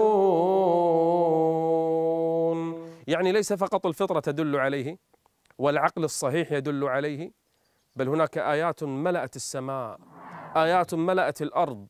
يعني 3.07 3.31
ليس 3.31 3.53
فقط 3.53 3.85
الفطرة 3.85 4.19
تدل 4.19 4.55
عليه 4.55 4.97
والعقل 5.57 6.03
الصحيح 6.03 6.51
يدل 6.51 6.83
عليه 6.83 7.31
بل 7.95 8.09
هناك 8.09 8.37
آيات 8.37 8.83
ملأت 8.83 9.35
السماء 9.35 9.99
آيات 10.55 10.93
ملأت 10.93 11.41
الأرض 11.41 11.87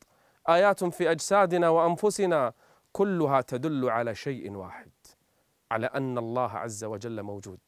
آيات 0.49 0.83
في 0.83 1.11
أجسادنا 1.11 1.69
وأنفسنا 1.69 2.53
كلها 2.91 3.41
تدل 3.41 3.89
على 3.89 4.15
شيء 4.15 4.51
واحد 4.51 4.91
على 5.71 5.85
أن 5.85 6.17
الله 6.17 6.51
عز 6.51 6.83
وجل 6.83 7.23
موجود 7.23 7.59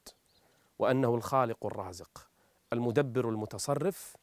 وأنه 0.80 1.16
الخالق 1.16 1.66
الرازق 1.66 2.28
المدبر 2.74 3.30
المتصرف. 3.30 4.16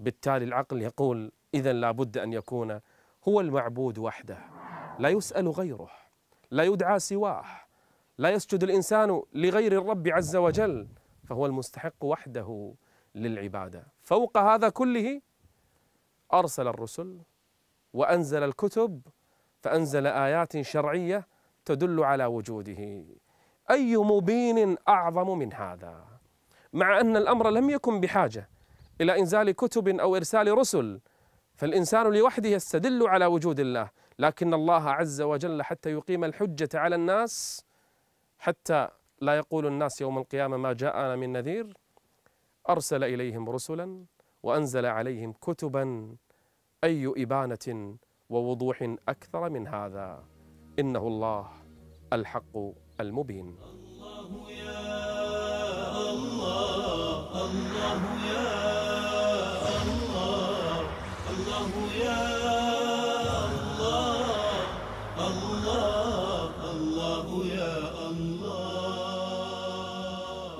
بالتالي 0.00 0.44
العقل 0.44 0.82
يقول 0.82 1.32
اذا 1.54 1.72
لابد 1.72 2.18
أن 2.18 2.32
يكون 2.32 2.80
هو 3.28 3.40
المعبود 3.40 3.98
وحده 3.98 4.38
لا 4.98 5.08
يسأل 5.08 5.48
غيره 5.48 5.90
لا 6.50 6.62
يدعى 6.62 6.98
سواه 6.98 7.44
لا 8.18 8.30
يسجد 8.30 8.62
الإنسان 8.62 9.22
لغير 9.32 9.72
الرب 9.82 10.08
عز 10.08 10.36
وجل 10.36 10.88
فهو 11.24 11.46
المستحق 11.46 12.04
وحده 12.04 12.74
للعبادة. 13.14 13.86
فوق 14.02 14.38
هذا 14.38 14.68
كله 14.68 15.20
أرسل 16.34 16.68
الرسل 16.68 17.18
وأنزل 17.92 18.42
الكتب 18.42 19.00
فأنزل 19.60 20.06
آيات 20.06 20.60
شرعية 20.60 21.26
تدل 21.64 22.04
على 22.04 22.24
وجوده. 22.24 23.04
أي 23.70 23.96
مبين 23.96 24.76
أعظم 24.88 25.38
من 25.38 25.52
هذا؟ 25.52 26.04
مع 26.72 27.00
أن 27.00 27.16
الأمر 27.16 27.50
لم 27.50 27.70
يكن 27.70 28.00
بحاجة 28.00 28.48
إلى 29.00 29.18
إنزال 29.18 29.50
كتب 29.50 29.88
أو 29.88 30.16
إرسال 30.16 30.58
رسل 30.58 31.00
فالإنسان 31.54 32.06
لوحده 32.14 32.48
يستدل 32.48 33.06
على 33.06 33.26
وجود 33.26 33.60
الله 33.60 33.90
لكن 34.18 34.54
الله 34.54 34.90
عز 34.90 35.20
وجل 35.22 35.62
حتى 35.62 35.90
يقيم 35.90 36.24
الحجة 36.24 36.68
على 36.74 36.96
الناس 36.96 37.64
حتى 38.38 38.88
لا 39.20 39.36
يقول 39.36 39.66
الناس 39.66 40.00
يوم 40.00 40.18
القيامة 40.18 40.56
ما 40.56 40.72
جاءنا 40.72 41.16
من 41.16 41.32
نذير 41.32 41.76
أرسل 42.68 43.04
إليهم 43.04 43.50
رسلا 43.50 44.04
وأنزل 44.42 44.86
عليهم 44.86 45.32
كتبا 45.32 46.16
أي 46.84 47.12
إبانة 47.16 47.96
ووضوح 48.30 48.96
أكثر 49.08 49.50
من 49.50 49.68
هذا. 49.68 50.24
إنه 50.78 51.06
الله 51.06 51.48
الحق 52.12 52.56
المبين. 53.00 53.56
الله 53.62 54.50
يا 54.50 56.00
الله 56.10 57.44
الله 57.50 58.13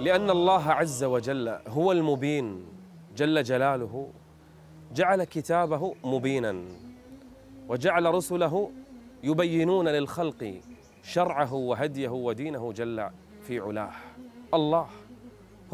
لأن 0.04 0.30
الله 0.30 0.72
عز 0.72 1.04
وجل 1.04 1.48
هو 1.68 1.92
المبين 1.92 2.66
جل 3.16 3.42
جلاله 3.42 4.10
جعل 4.94 5.24
كتابه 5.24 5.94
مبينا 6.04 6.64
وجعل 7.68 8.14
رسله 8.14 8.70
يبينون 9.22 9.88
للخلق 9.88 10.60
شرعه 11.02 11.54
وهديه 11.54 12.08
ودينه 12.08 12.72
جل 12.72 13.10
في 13.42 13.60
علاه. 13.60 13.92
الله 14.54 14.88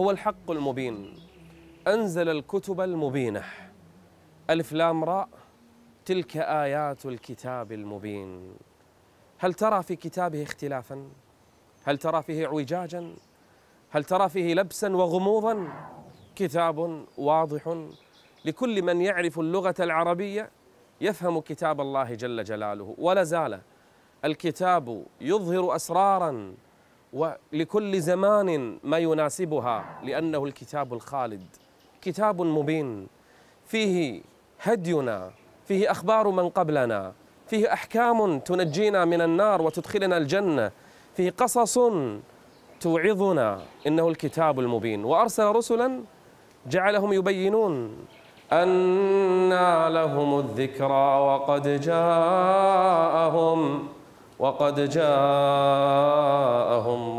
هو 0.01 0.11
الحق 0.11 0.51
المبين. 0.51 1.15
أنزل 1.87 2.29
الكتب 2.29 2.81
المبينة. 2.81 3.45
ألف 4.51 4.73
لام 4.73 5.05
راء. 5.05 5.29
تلك 6.05 6.37
آيات 6.37 7.07
الكتاب 7.07 7.73
المبين. 7.73 8.55
هل 9.39 9.55
ترى 9.55 9.83
في 9.83 9.97
كتابه 9.97 10.43
اختلافا؟ 10.43 11.09
هل 11.85 11.99
ترى 11.99 12.23
فيه 12.23 12.47
اعوجاجا؟ 12.47 13.15
هل 13.91 14.05
ترى 14.05 14.29
فيه 14.29 14.55
لبسا 14.55 14.97
وغموضا؟ 14.97 15.69
كتاب 16.37 17.05
واضح 17.19 17.77
لكل 18.45 18.83
من 18.83 19.01
يعرف 19.01 19.39
اللغة 19.39 19.75
العربية 19.81 20.51
يفهم 21.01 21.41
كتاب 21.41 21.81
الله 21.81 22.15
جل 22.15 22.45
جلاله. 22.45 22.95
ولا 22.99 23.23
زال 23.25 23.61
الكتاب 24.25 25.05
يظهر 25.21 25.77
اسرارا 25.77 26.55
ولكل 27.13 28.01
زمان 28.01 28.79
ما 28.85 28.99
يناسبها 28.99 30.01
لأنه 30.05 30.45
الكتاب 30.45 30.95
الخالد. 30.95 31.47
كتاب 32.03 32.43
مبين 32.43 33.07
فيه 33.67 34.23
هدينا 34.63 35.31
فيه 35.65 35.91
أخبار 35.91 36.29
من 36.29 36.49
قبلنا 36.49 37.13
فيه 37.47 37.73
أحكام 37.73 38.39
تنجينا 38.39 39.05
من 39.05 39.21
النار 39.21 39.63
وتدخلنا 39.63 40.17
الجنة 40.17 40.71
فيه 41.17 41.31
قصص 41.31 41.79
توعظنا 42.81 43.61
إنه 43.87 44.09
الكتاب 44.09 44.61
المبين. 44.61 45.05
وأرسل 45.05 45.45
رسلا 45.45 46.01
جعلهم 46.67 47.13
يبينون 47.13 47.97
أنى 48.53 49.91
لهم 49.95 50.39
الذكرى 50.39 51.21
وقد 51.21 51.81
جاءهم 51.81 53.61
وقد 54.39 54.89
جاءهم 54.91 55.21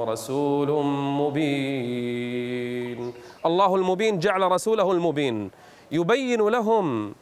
رسول 0.01 0.85
مبين. 1.21 3.13
الله 3.45 3.75
المبين 3.75 4.19
جعل 4.19 4.51
رسوله 4.51 4.91
المبين. 4.91 5.51
يبين 5.91 6.41
لهم 6.41 7.15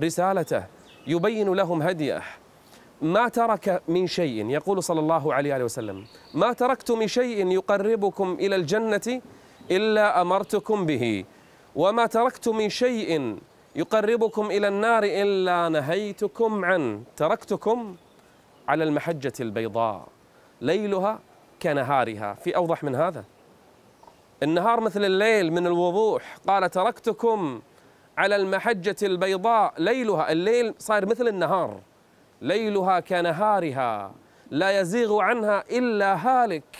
رسالته 0.00 0.64
يبين 1.06 1.54
لهم 1.54 1.82
هديه. 1.82 2.22
ما 3.02 3.28
ترك 3.28 3.82
من 3.88 4.06
شيء 4.06 4.50
يقول 4.50 4.82
صلى 4.82 5.00
الله 5.00 5.34
عليه 5.34 5.64
وسلم 5.64 6.04
ما 6.34 6.52
تركت 6.52 6.90
من 6.90 7.08
شيء 7.08 7.46
يقربكم 7.46 8.36
إلى 8.40 8.56
الجنة 8.56 9.22
إلا 9.70 10.20
أمرتكم 10.20 10.86
به 10.86 11.24
وما 11.76 12.06
تركت 12.06 12.48
من 12.48 12.68
شيء 12.68 13.38
يقربكم 13.76 14.46
إلى 14.46 14.68
النار 14.68 15.02
إلا 15.04 15.68
نهيتكم 15.68 16.64
عنه 16.64 17.02
تركتكم 17.16 17.96
على 18.68 18.84
المحجة 18.84 19.32
البيضاء 19.40 20.08
ليلها 20.60 21.18
كنهارها. 21.62 22.34
في 22.34 22.56
أوضح 22.56 22.84
من 22.84 22.94
هذا؟ 22.94 23.24
النهار 24.42 24.80
مثل 24.80 25.04
الليل 25.04 25.52
من 25.52 25.66
الوضوح 25.66 26.36
قال 26.46 26.70
تركتكم 26.70 27.60
على 28.18 28.36
المحجة 28.36 28.96
البيضاء 29.02 29.74
ليلها. 29.78 30.32
الليل 30.32 30.74
صار 30.78 31.06
مثل 31.06 31.28
النهار. 31.28 31.80
ليلها 32.40 33.00
كنهارها 33.00 34.14
لا 34.50 34.80
يزيغ 34.80 35.20
عنها 35.20 35.64
إلا 35.70 36.14
هالك. 36.14 36.76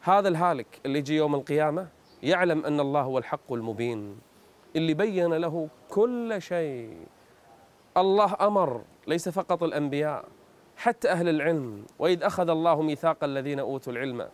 هذا 0.00 0.28
الهالك 0.28 0.66
اللي 0.86 0.98
يجي 0.98 1.16
يوم 1.16 1.34
القيامة 1.34 1.88
يعلم 2.22 2.64
أن 2.64 2.80
الله 2.80 3.00
هو 3.00 3.18
الحق 3.18 3.52
المبين 3.52 4.18
اللي 4.76 4.94
بين 4.94 5.34
له 5.34 5.68
كل 5.88 6.36
شيء. 6.38 6.96
الله 7.96 8.36
أمر 8.40 8.82
ليس 9.06 9.28
فقط 9.28 9.62
الأنبياء 9.62 10.24
حتى 10.76 11.10
أهل 11.10 11.28
العلم. 11.28 11.84
وإذ 11.98 12.22
أخذ 12.22 12.48
الله 12.48 12.82
ميثاق 12.82 13.24
الذين 13.24 13.58
أوتوا 13.58 13.92
العلم 13.92 14.28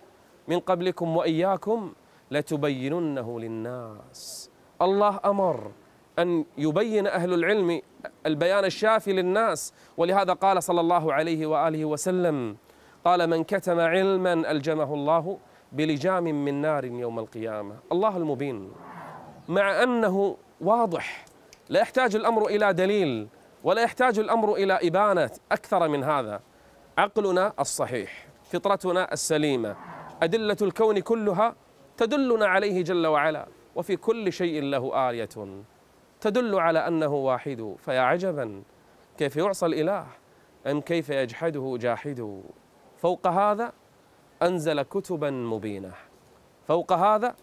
من 0.49 0.59
قبلكم 0.59 1.17
وإياكم 1.17 1.93
لتبيننه 2.31 3.41
للناس. 3.41 4.51
الله 4.83 5.21
أمر 5.25 5.71
أن 6.19 6.45
يبين 6.59 7.07
أهل 7.07 7.35
العلم 7.35 7.81
البيان 8.27 8.65
الشافي 8.65 9.13
للناس. 9.13 9.73
ولهذا 9.97 10.33
قال 10.33 10.63
صلى 10.63 10.81
الله 10.81 11.13
عليه 11.13 11.47
وآله 11.47 11.85
وسلم 11.85 12.57
قال 13.05 13.27
من 13.31 13.45
كتم 13.45 13.81
علما 13.81 14.33
ألجمه 14.33 14.95
الله 14.95 15.39
بلجام 15.73 16.25
من 16.25 16.55
نار 16.61 16.85
يوم 16.85 17.19
القيامة. 17.19 17.75
الله 17.93 18.17
المبين. 18.17 18.73
مع 19.49 19.83
أنه 19.83 20.37
واضح 20.61 21.25
لا 21.69 21.81
يحتاج 21.81 22.17
الأمر 22.17 22.47
إلى 22.47 22.73
دليل 22.73 23.29
ولا 23.65 23.83
يحتاج 23.83 24.19
الأمر 24.19 24.55
إلى 24.55 24.79
إبانة 24.83 25.31
أكثر 25.53 25.89
من 25.89 26.05
هذا. 26.05 26.41
عقلنا 26.99 27.53
الصحيح 27.61 28.29
فطرتنا 28.45 29.13
السليمة 29.13 29.77
أدلة 30.23 30.57
الكون 30.63 30.99
كلها 30.99 31.55
تدلنا 31.97 32.47
عليه 32.47 32.83
جل 32.83 33.07
وعلا 33.07 33.47
وفي 33.75 33.97
كل 33.97 34.33
شيء 34.33 34.63
له 34.63 35.11
آية 35.11 35.29
تدل 36.21 36.55
على 36.55 36.79
أنه 36.79 37.15
واحد. 37.15 37.75
فيا 37.79 38.01
عجبا 38.01 38.63
كيف 39.19 39.37
يعصى 39.37 39.67
الإله 39.67 40.07
أم 40.67 40.81
كيف 40.81 41.11
يجحده 41.11 41.77
جاحد 41.81 42.43
فوق 42.97 43.27
هذا 43.27 43.73
أنزل 44.43 44.83
كتبا 44.83 45.31
مبينة. 45.31 45.93
فوق 46.69 46.93
هذا 46.93 47.35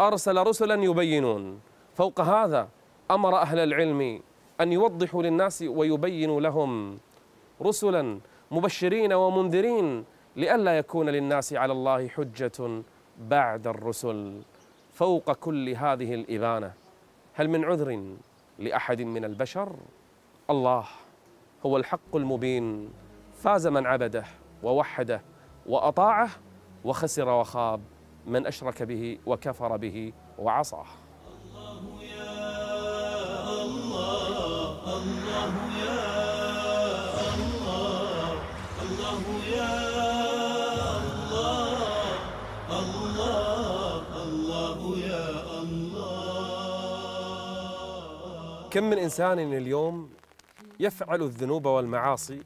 أرسل 0.00 0.46
رسلا 0.46 0.84
يبينون. 0.84 1.60
فوق 1.94 2.20
هذا 2.20 2.68
أمر 3.10 3.36
أهل 3.36 3.58
العلم 3.58 4.22
أن 4.60 4.72
يوضحوا 4.72 5.22
للناس 5.22 5.62
ويبينوا 5.62 6.40
لهم 6.40 6.98
رسلا 7.62 8.18
مبشرين 8.50 9.12
ومنذرين 9.12 10.04
لئلا 10.36 10.78
يكون 10.78 11.08
للناس 11.08 11.52
على 11.52 11.72
الله 11.72 12.08
حجة 12.08 12.82
بعد 13.18 13.66
الرسل. 13.66 14.42
فوق 14.92 15.32
كل 15.32 15.68
هذه 15.68 16.14
الإبانة. 16.14 16.83
هل 17.36 17.48
من 17.48 17.64
عذر 17.64 18.14
لأحد 18.58 19.02
من 19.02 19.24
البشر؟ 19.24 19.76
الله 20.50 20.84
هو 21.66 21.76
الحق 21.76 22.16
المبين 22.16 22.90
فاز 23.36 23.66
من 23.66 23.86
عبده 23.86 24.24
ووحده 24.62 25.22
وأطاعه 25.66 26.30
وخسر 26.84 27.28
وخاب 27.28 27.80
من 28.26 28.46
أشرك 28.46 28.82
به 28.82 29.18
وكفر 29.26 29.76
به 29.76 30.12
وعصاه 30.38 30.86
كم 48.74 48.90
من 48.90 48.98
إنسان 48.98 49.38
اليوم 49.38 50.10
يفعل 50.80 51.22
الذنوب 51.22 51.66
والمعاصي 51.66 52.42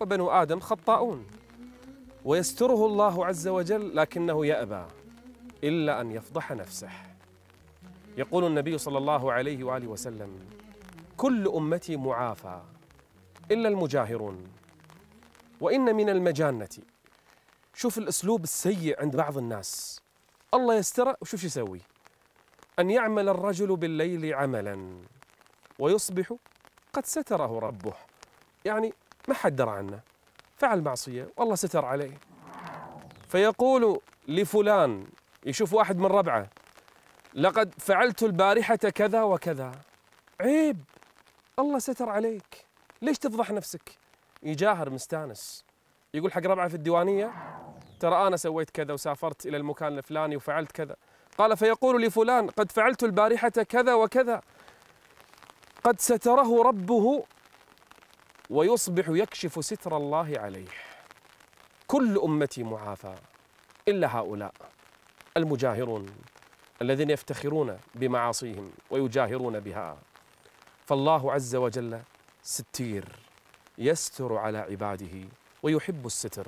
وبنو 0.00 0.30
آدم 0.30 0.60
خطاؤون 0.60 1.26
ويستره 2.24 2.86
الله 2.86 3.26
عز 3.26 3.48
وجل 3.48 3.96
لكنه 3.96 4.46
يأبى 4.46 4.84
إلا 5.64 6.00
أن 6.00 6.10
يفضح 6.10 6.52
نفسه. 6.52 6.90
يقول 8.16 8.44
النبي 8.44 8.78
صلى 8.78 8.98
الله 8.98 9.32
عليه 9.32 9.64
وآله 9.64 9.86
وسلم 9.86 10.38
كل 11.16 11.48
أمتي 11.48 11.96
معافى 11.96 12.60
إلا 13.50 13.68
المجاهرون. 13.68 14.44
وإن 15.60 15.96
من 15.96 16.08
المجانة 16.08 16.78
شوف 17.74 17.98
الأسلوب 17.98 18.42
السيء 18.44 19.00
عند 19.00 19.16
بعض 19.16 19.38
الناس. 19.38 20.02
الله 20.54 20.74
يستره 20.74 21.16
وشوف 21.20 21.40
شو 21.40 21.46
يسوي. 21.46 21.80
أن 22.78 22.90
يعمل 22.90 23.28
الرجل 23.28 23.76
بالليل 23.76 24.34
عملا. 24.34 24.98
ويصبح 25.78 26.32
قد 26.92 27.06
ستره 27.06 27.58
ربه. 27.58 27.94
يعني 28.64 28.92
ما 29.28 29.34
حد 29.34 29.56
درى 29.56 29.70
عنه. 29.70 30.00
فعل 30.56 30.82
معصية 30.82 31.28
والله 31.36 31.54
ستر 31.54 31.84
عليه. 31.84 32.18
فيقول 33.28 34.00
لفلان 34.28 35.06
يشوف 35.46 35.72
واحد 35.72 35.98
من 35.98 36.06
ربعه 36.06 36.48
لقد 37.34 37.74
فعلت 37.78 38.22
البارحة 38.22 38.76
كذا 38.76 39.22
وكذا. 39.22 39.72
عيب! 40.40 40.80
الله 41.58 41.78
ستر 41.78 42.08
عليك. 42.08 42.64
ليش 43.02 43.18
تفضح 43.18 43.50
نفسك؟ 43.50 43.98
يجاهر 44.42 44.90
مستانس. 44.90 45.64
يقول 46.14 46.32
حق 46.32 46.46
ربعه 46.46 46.68
في 46.68 46.74
الديوانية 46.74 47.32
ترى 48.00 48.26
أنا 48.26 48.36
سويت 48.36 48.70
كذا 48.70 48.92
وسافرت 48.92 49.46
إلى 49.46 49.56
المكان 49.56 49.98
الفلاني 49.98 50.36
وفعلت 50.36 50.72
كذا. 50.72 50.96
قال 51.38 51.56
فيقول 51.56 52.02
لفلان 52.02 52.50
قد 52.50 52.72
فعلت 52.72 53.04
البارحة 53.04 53.48
كذا 53.48 53.94
وكذا. 53.94 54.40
قد 55.88 56.00
ستره 56.00 56.62
ربه 56.62 57.24
ويصبح 58.50 59.08
يكشف 59.08 59.64
ستر 59.64 59.96
الله 59.96 60.32
عليه. 60.36 60.68
كل 61.86 62.18
أمتي 62.18 62.62
معافى 62.62 63.14
إلا 63.88 64.18
هؤلاء 64.18 64.52
المجاهرون 65.36 66.06
الذين 66.82 67.10
يفتخرون 67.10 67.78
بمعاصيهم 67.94 68.70
ويجاهرون 68.90 69.60
بها. 69.60 69.98
فالله 70.86 71.32
عز 71.32 71.56
وجل 71.56 72.00
ستير 72.42 73.04
يستر 73.78 74.36
على 74.36 74.58
عباده 74.58 75.28
ويحب 75.62 76.06
الستر. 76.06 76.46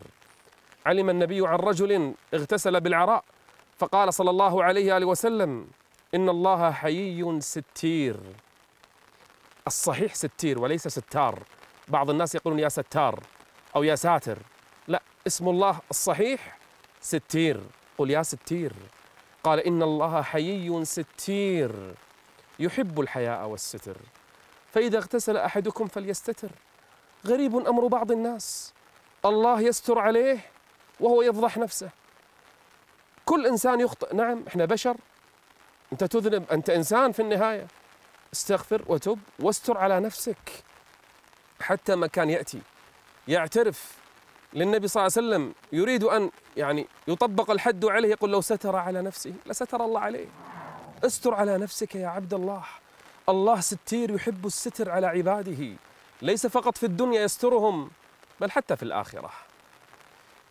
علم 0.87 1.11
النبي 1.11 1.47
عن 1.47 1.59
رجل 1.59 2.15
اغتسل 2.35 2.81
بالعراء 2.81 3.25
فقال 3.79 4.15
صلى 4.15 4.31
الله 4.31 4.65
عليه 4.65 4.95
وآله 4.95 5.07
وسلم 5.07 5.67
إن 6.15 6.29
الله 6.29 6.71
حيي 6.71 7.41
ستير. 7.41 8.17
الصحيح 9.67 10.15
ستير 10.15 10.63
وليس 10.63 10.89
ستار. 10.89 11.43
بعض 11.89 12.11
الناس 12.11 12.35
يقولون 12.35 12.59
يا 12.59 12.69
ستار 12.69 13.21
أو 13.77 13.83
يا 13.83 13.95
ساتر. 13.95 14.39
لا 14.89 15.03
اسم 15.27 15.49
الله 15.49 15.79
الصحيح 15.91 16.59
ستير. 17.01 17.61
قل 17.99 18.11
يا 18.11 18.23
ستير. 18.23 18.73
قال 19.45 19.59
إن 19.61 19.83
الله 19.83 20.23
حيي 20.23 20.85
ستير. 20.85 21.95
يحب 22.59 23.01
الحياء 23.01 23.47
والستر. 23.47 23.97
فإذا 24.73 24.99
اغتسل 24.99 25.37
أحدكم 25.37 25.87
فليستتر. 25.87 26.51
غريب 27.27 27.67
أمر 27.67 27.87
بعض 27.87 28.13
الناس. 28.13 28.73
الله 29.25 29.61
يستر 29.61 29.99
عليه 29.99 30.39
وهو 31.01 31.23
يفضح 31.23 31.59
نفسه. 31.59 31.91
كل 33.25 33.47
إنسان 33.47 33.81
يخطئ. 33.81 34.17
نعم 34.17 34.45
إحنا 34.49 34.65
بشر. 34.65 34.97
أنت 35.93 36.05
تذنب 36.05 36.51
أنت 36.53 36.71
إنسان 36.71 37.13
في 37.13 37.23
النهاية. 37.23 37.67
استغفر 38.33 38.85
وتب 38.87 39.19
واستر 39.39 39.79
على 39.79 40.01
نفسك 40.01 40.65
حتى 41.61 41.95
ما 41.95 42.07
كان 42.07 42.31
يأتي. 42.31 42.61
يعترف 43.29 43.95
للنبي 44.53 44.89
صلى 44.89 45.07
الله 45.07 45.13
عليه 45.17 45.29
وسلم 45.29 45.55
يريد 45.73 46.05
أن 46.05 46.31
يعني 46.57 46.87
يطبق 47.09 47.51
الحد 47.51 47.85
عليه 47.85 48.09
يقول 48.09 48.31
لو 48.31 48.41
ستر 48.41 48.77
على 48.77 49.03
نفسه 49.03 49.33
لستر 49.47 49.85
الله 49.85 50.01
عليه. 50.01 50.27
استر 51.05 51.35
على 51.35 51.59
نفسك 51.59 51.95
يا 51.95 52.09
عبد 52.09 52.35
الله. 52.35 52.63
الله 53.29 53.61
ستير 53.61 54.15
يحب 54.15 54.47
الستر 54.47 54.91
على 54.91 55.07
عباده. 55.07 55.77
ليس 56.23 56.47
فقط 56.47 56.79
في 56.79 56.87
الدنيا 56.87 57.23
يسترهم 57.23 57.91
بل 58.41 58.51
حتى 58.51 58.77
في 58.77 58.83
الآخرة. 58.83 59.31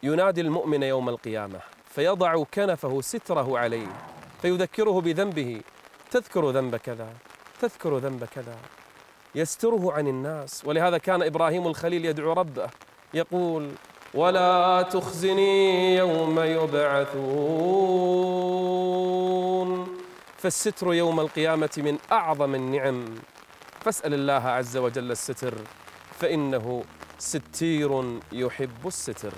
ينادي 0.03 0.41
المؤمن 0.41 0.83
يوم 0.83 1.09
القيامة 1.09 1.59
فيضع 1.89 2.43
كنفه 2.43 3.01
ستره 3.01 3.59
عليه 3.59 3.87
فيذكره 4.41 5.01
بذنبه 5.01 5.61
تذكر 6.11 6.49
ذنب 6.49 6.75
كذا. 6.75 7.13
تذكر 7.59 7.97
ذنب 7.97 8.25
كذا؟ 8.25 8.57
يستره 9.35 9.93
عن 9.93 10.07
الناس. 10.07 10.61
ولهذا 10.65 10.97
كان 10.97 11.23
إبراهيم 11.23 11.67
الخليل 11.67 12.05
يدعو 12.05 12.33
ربه. 12.33 12.69
يقول 13.13 13.71
ولا 14.13 14.81
تخزني 14.81 15.95
يوم 15.95 16.39
يبعثون. 16.39 17.19
فالستر 20.37 20.93
يوم 20.93 21.19
القيامة 21.19 21.69
من 21.77 21.97
أعظم 22.11 22.55
النعم. 22.55 23.05
فاسأل 23.81 24.13
الله 24.13 24.49
عز 24.49 24.77
وجل 24.77 25.11
الستر 25.11 25.53
فإنه 26.19 26.83
ستير 27.17 28.19
يحب 28.31 28.87
الستر. 28.87 29.33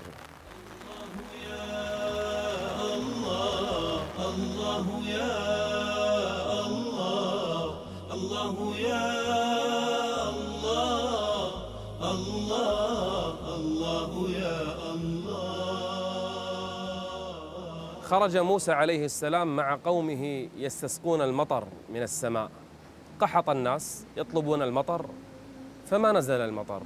خرج 18.12 18.36
موسى 18.36 18.72
عليه 18.72 19.04
السلام 19.04 19.56
مع 19.56 19.78
قومه 19.84 20.48
يستسقون 20.56 21.22
المطر 21.22 21.64
من 21.88 22.02
السماء. 22.02 22.50
قحط 23.20 23.50
الناس 23.50 24.04
يطلبون 24.16 24.62
المطر 24.62 25.06
فما 25.86 26.12
نزل 26.12 26.40
المطر. 26.40 26.82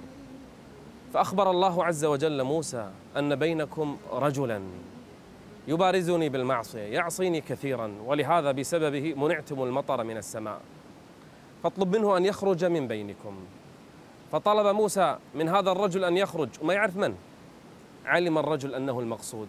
فأخبر 1.14 1.50
الله 1.50 1.84
عز 1.84 2.04
وجل 2.04 2.42
موسى 2.42 2.90
أن 3.16 3.36
بينكم 3.36 3.96
رجلا 4.12 4.62
يبارزني 5.68 6.28
بالمعصية 6.28 6.80
يعصيني 6.80 7.40
كثيرا 7.40 7.94
ولهذا 8.04 8.52
بسببه 8.52 9.14
منعتم 9.14 9.62
المطر 9.62 10.04
من 10.04 10.16
السماء. 10.16 10.60
فاطلب 11.62 11.96
منه 11.96 12.16
أن 12.16 12.24
يخرج 12.24 12.64
من 12.64 12.88
بينكم. 12.88 13.36
فطلب 14.32 14.76
موسى 14.76 15.16
من 15.34 15.48
هذا 15.48 15.72
الرجل 15.72 16.04
أن 16.04 16.16
يخرج 16.16 16.48
وما 16.62 16.74
يعرف 16.74 16.96
من؟ 16.96 17.14
علم 18.04 18.38
الرجل 18.38 18.74
أنه 18.74 19.00
المقصود. 19.00 19.48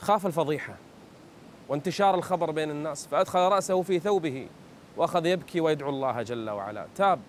خاف 0.00 0.26
الفضيحة 0.26 0.74
وانتشار 1.68 2.14
الخبر 2.14 2.50
بين 2.50 2.70
الناس 2.70 3.06
فأدخل 3.06 3.38
رأسه 3.38 3.82
في 3.82 3.98
ثوبه 3.98 4.46
وأخذ 4.96 5.26
يبكي 5.26 5.60
ويدعو 5.60 5.90
الله 5.90 6.22
جل 6.22 6.50
وعلا. 6.50 6.86
تاب. 6.96 7.20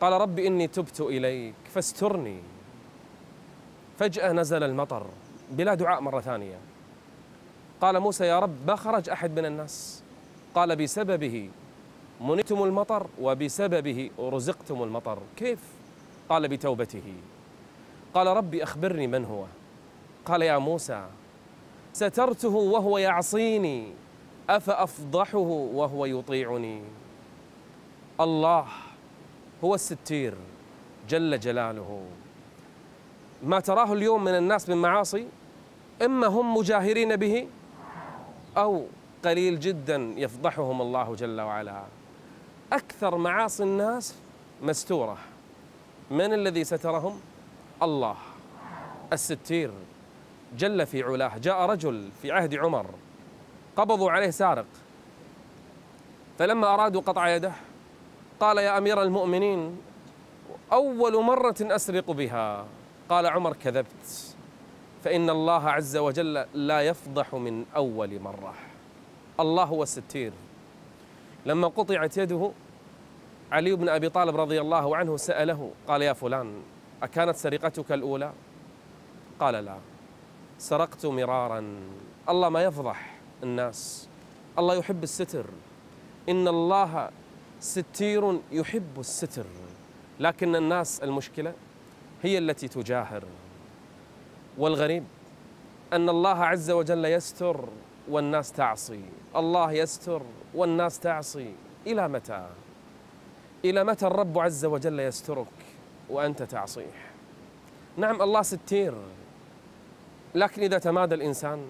قال 0.00 0.12
رب 0.12 0.38
إني 0.38 0.66
تبت 0.66 1.00
إليك 1.00 1.54
فاسترني. 1.74 2.40
فجأة 3.98 4.32
نزل 4.32 4.62
المطر 4.62 5.06
بلا 5.50 5.74
دعاء 5.74 6.00
مرة 6.00 6.20
ثانية. 6.20 6.58
قال 7.80 8.00
موسى 8.00 8.24
يا 8.24 8.38
رب 8.38 8.66
ما 8.66 8.76
خرج 8.76 9.10
أحد 9.10 9.38
من 9.38 9.46
الناس. 9.46 10.02
قال 10.54 10.76
بسببه 10.76 11.50
منتم 12.20 12.62
المطر 12.62 13.06
وبسببه 13.20 14.10
رزقتم 14.18 14.82
المطر. 14.82 15.18
كيف؟ 15.36 15.58
قال 16.28 16.48
بتوبته. 16.48 17.14
قال 18.14 18.26
ربي 18.26 18.62
أخبرني 18.62 19.06
من 19.06 19.24
هو. 19.24 19.44
قال 20.24 20.42
يا 20.42 20.58
موسى 20.58 21.06
سترته 22.00 22.48
وهو 22.48 22.98
يعصيني 22.98 23.92
أفأفضحه 24.50 25.38
وهو 25.78 26.04
يطيعني. 26.04 26.82
الله 28.20 28.66
هو 29.64 29.74
الستير 29.74 30.34
جل 31.08 31.40
جلاله. 31.40 32.02
ما 33.42 33.60
تراه 33.60 33.92
اليوم 33.92 34.24
من 34.24 34.32
الناس 34.32 34.68
من 34.68 34.76
معاصي 34.76 35.26
إما 36.02 36.26
هم 36.26 36.56
مجاهرين 36.56 37.16
به 37.16 37.48
أو 38.56 38.84
قليل 39.24 39.60
جدا 39.60 40.14
يفضحهم 40.16 40.82
الله 40.82 41.14
جل 41.14 41.40
وعلا. 41.40 41.82
أكثر 42.72 43.16
معاصي 43.16 43.62
الناس 43.62 44.14
مستورة. 44.62 45.18
من 46.10 46.32
الذي 46.32 46.64
سترهم؟ 46.64 47.20
الله 47.82 48.16
الستير. 49.12 49.70
جل 50.58 50.86
في 50.86 51.02
علاه 51.02 51.38
جاء 51.38 51.66
رجل 51.66 52.10
في 52.22 52.32
عهد 52.32 52.54
عمر 52.54 52.86
قبضوا 53.76 54.10
عليه 54.10 54.30
سارق. 54.30 54.66
فلما 56.38 56.74
أرادوا 56.74 57.00
قطع 57.00 57.28
يده 57.28 57.52
قال 58.40 58.58
يا 58.58 58.78
أمير 58.78 59.02
المؤمنين 59.02 59.78
أول 60.72 61.24
مرة 61.24 61.56
أسرق 61.60 62.10
بها. 62.10 62.66
قال 63.08 63.26
عمر 63.26 63.52
كذبت. 63.52 64.34
فإن 65.04 65.30
الله 65.30 65.70
عز 65.70 65.96
وجل 65.96 66.44
لا 66.54 66.80
يفضح 66.80 67.34
من 67.34 67.64
أول 67.76 68.20
مرة. 68.20 68.54
الله 69.40 69.64
هو 69.64 69.82
الستير. 69.82 70.32
لما 71.46 71.68
قطعت 71.68 72.16
يده 72.16 72.52
علي 73.52 73.74
بن 73.74 73.88
أبي 73.88 74.08
طالب 74.08 74.36
رضي 74.36 74.60
الله 74.60 74.96
عنه 74.96 75.16
سأله 75.16 75.70
قال 75.88 76.02
يا 76.02 76.12
فلان 76.12 76.62
أكانت 77.02 77.36
سرقتك 77.36 77.92
الأولى؟ 77.92 78.32
قال 79.40 79.54
لا. 79.54 79.76
سرقت 80.60 81.06
مرارا. 81.06 81.64
الله 82.28 82.48
ما 82.48 82.62
يفضح 82.62 83.16
الناس. 83.42 84.08
الله 84.58 84.74
يحب 84.74 85.02
الستر. 85.02 85.46
إن 86.28 86.48
الله 86.48 87.10
ستير 87.60 88.40
يحب 88.52 89.00
الستر. 89.00 89.46
لكن 90.20 90.56
الناس 90.56 91.02
المشكلة 91.02 91.52
هي 92.22 92.38
التي 92.38 92.68
تجاهر. 92.68 93.24
والغريب 94.58 95.04
أن 95.92 96.08
الله 96.08 96.44
عز 96.44 96.70
وجل 96.70 97.04
يستر 97.04 97.64
والناس 98.08 98.52
تعصي. 98.52 99.00
الله 99.36 99.72
يستر 99.72 100.22
والناس 100.54 100.98
تعصي. 100.98 101.54
إلى 101.86 102.08
متى؟ 102.08 102.48
إلى 103.64 103.84
متى 103.84 104.06
الرب 104.06 104.38
عز 104.38 104.64
وجل 104.64 105.00
يسترك 105.00 105.46
وأنت 106.10 106.42
تعصيه؟ 106.42 106.92
نعم 107.96 108.22
الله 108.22 108.42
ستير. 108.42 108.94
لكن 110.34 110.62
إذا 110.62 110.78
تمادى 110.78 111.14
الإنسان 111.14 111.66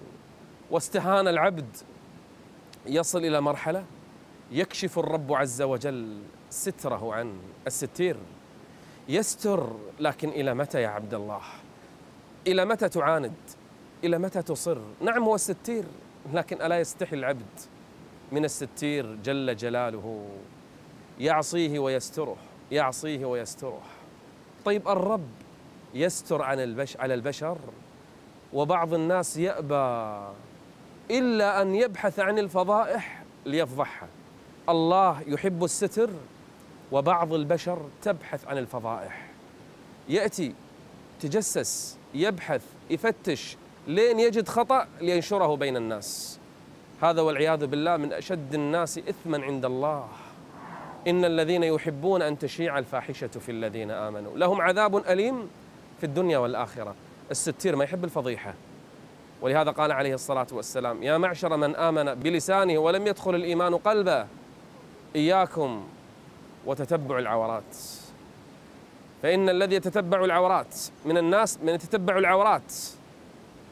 واستهان 0.71 1.27
العبد 1.27 1.77
يصل 2.85 3.25
إلى 3.25 3.41
مرحلة 3.41 3.85
يكشف 4.51 4.99
الرب 4.99 5.33
عز 5.33 5.61
وجل 5.61 6.21
ستره 6.49 7.13
عن 7.13 7.39
الستير 7.67 8.17
يستر 9.09 9.75
لكن 9.99 10.29
إلى 10.29 10.53
متى 10.53 10.81
يا 10.81 10.87
عبد 10.87 11.13
الله؟ 11.13 11.41
إلى 12.47 12.65
متى 12.65 12.89
تعاند؟ 12.89 13.33
إلى 14.03 14.17
متى 14.17 14.41
تصر؟ 14.41 14.77
نعم 15.01 15.23
هو 15.23 15.35
الستير 15.35 15.83
لكن 16.33 16.61
ألا 16.61 16.79
يستحي 16.79 17.15
العبد 17.15 17.59
من 18.31 18.45
الستير 18.45 19.15
جل 19.15 19.55
جلاله؟ 19.55 20.29
يعصيه 21.19 21.79
ويستره 21.79 22.37
يعصيه 22.71 23.25
ويستره. 23.25 23.81
طيب 24.65 24.87
الرب 24.87 25.29
يستر 25.93 26.41
عن 26.41 26.59
البش 26.59 26.97
على 26.97 27.13
البشر؟ 27.13 27.57
وبعض 28.53 28.93
الناس 28.93 29.37
يأبى 29.37 30.17
إلا 31.11 31.61
أن 31.61 31.75
يبحث 31.75 32.19
عن 32.19 32.39
الفضائح 32.39 33.23
ليفضحها. 33.45 34.07
الله 34.69 35.21
يحب 35.27 35.63
الستر 35.63 36.09
وبعض 36.91 37.33
البشر 37.33 37.79
تبحث 38.01 38.47
عن 38.47 38.57
الفضائح. 38.57 39.27
يأتي 40.09 40.53
تجسس 41.21 41.97
يبحث 42.13 42.61
يفتش 42.89 43.57
لين 43.87 44.19
يجد 44.19 44.47
خطأ 44.47 44.87
لينشره 45.01 45.55
بين 45.55 45.77
الناس. 45.77 46.39
هذا 47.01 47.21
والعياذ 47.21 47.65
بالله 47.65 47.97
من 47.97 48.13
أشد 48.13 48.53
الناس 48.53 48.97
إثما 48.97 49.43
عند 49.43 49.65
الله. 49.65 50.07
إن 51.07 51.25
الذين 51.25 51.63
يحبون 51.63 52.21
أن 52.21 52.39
تشيع 52.39 52.77
الفاحشة 52.77 53.27
في 53.27 53.51
الذين 53.51 53.91
آمنوا 53.91 54.37
لهم 54.37 54.61
عذاب 54.61 54.97
أليم 54.97 55.49
في 55.99 56.05
الدنيا 56.05 56.37
والآخرة. 56.37 56.95
الستير 57.31 57.75
ما 57.75 57.83
يحب 57.83 58.03
الفضيحة. 58.03 58.53
ولهذا 59.41 59.71
قال 59.71 59.91
عليه 59.91 60.13
الصلاة 60.13 60.47
والسلام 60.51 61.03
يا 61.03 61.17
معشر 61.17 61.57
من 61.57 61.75
آمن 61.75 62.13
بلسانه 62.13 62.77
ولم 62.77 63.07
يدخل 63.07 63.35
الإيمان 63.35 63.75
قلبه 63.75 64.27
إياكم 65.15 65.87
وتتبع 66.65 67.19
العورات. 67.19 67.77
فإن 69.21 69.49
الذي 69.49 69.75
يتتبع 69.75 70.25
العورات 70.25 70.75
من 71.05 71.17
الناس 71.17 71.59
من 71.63 71.69
يتتبع 71.69 72.17
العورات 72.17 72.73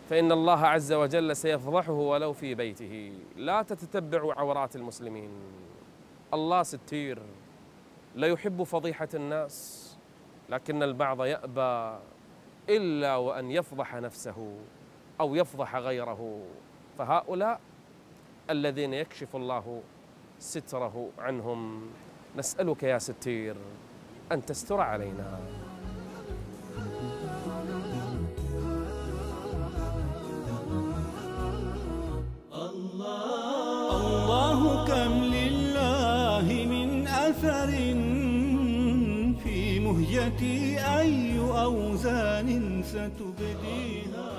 فإن 0.09 0.31
الله 0.31 0.67
عز 0.67 0.93
وجل 0.93 1.35
سيفضحه 1.35 1.93
ولو 1.93 2.33
في 2.33 2.55
بيته. 2.55 3.13
لا 3.35 3.61
تتتبعوا 3.61 4.33
عورات 4.33 4.75
المسلمين. 4.75 5.29
الله 6.33 6.63
ستير. 6.63 7.19
لا 8.15 8.27
يحب 8.27 8.63
فضيحة 8.63 9.07
الناس 9.13 9.85
لكن 10.49 10.83
البعض 10.83 11.25
يأبى. 11.25 11.99
إلا 12.69 13.15
وأن 13.15 13.51
يفضح 13.51 13.95
نفسه 13.95 14.57
أو 15.19 15.35
يفضح 15.35 15.75
غيره. 15.75 16.41
فهؤلاء 16.97 17.59
الذين 18.49 18.93
يكشف 18.93 19.35
الله 19.35 19.81
ستره 20.39 21.09
عنهم 21.19 21.89
نسألك 22.37 22.83
يا 22.83 22.97
ستير 22.97 23.55
أن 24.31 24.45
تستر 24.45 24.81
علينا. 24.81 25.39
أي 40.99 41.39
أوزان 41.39 42.83
ستبديها. 42.83 44.29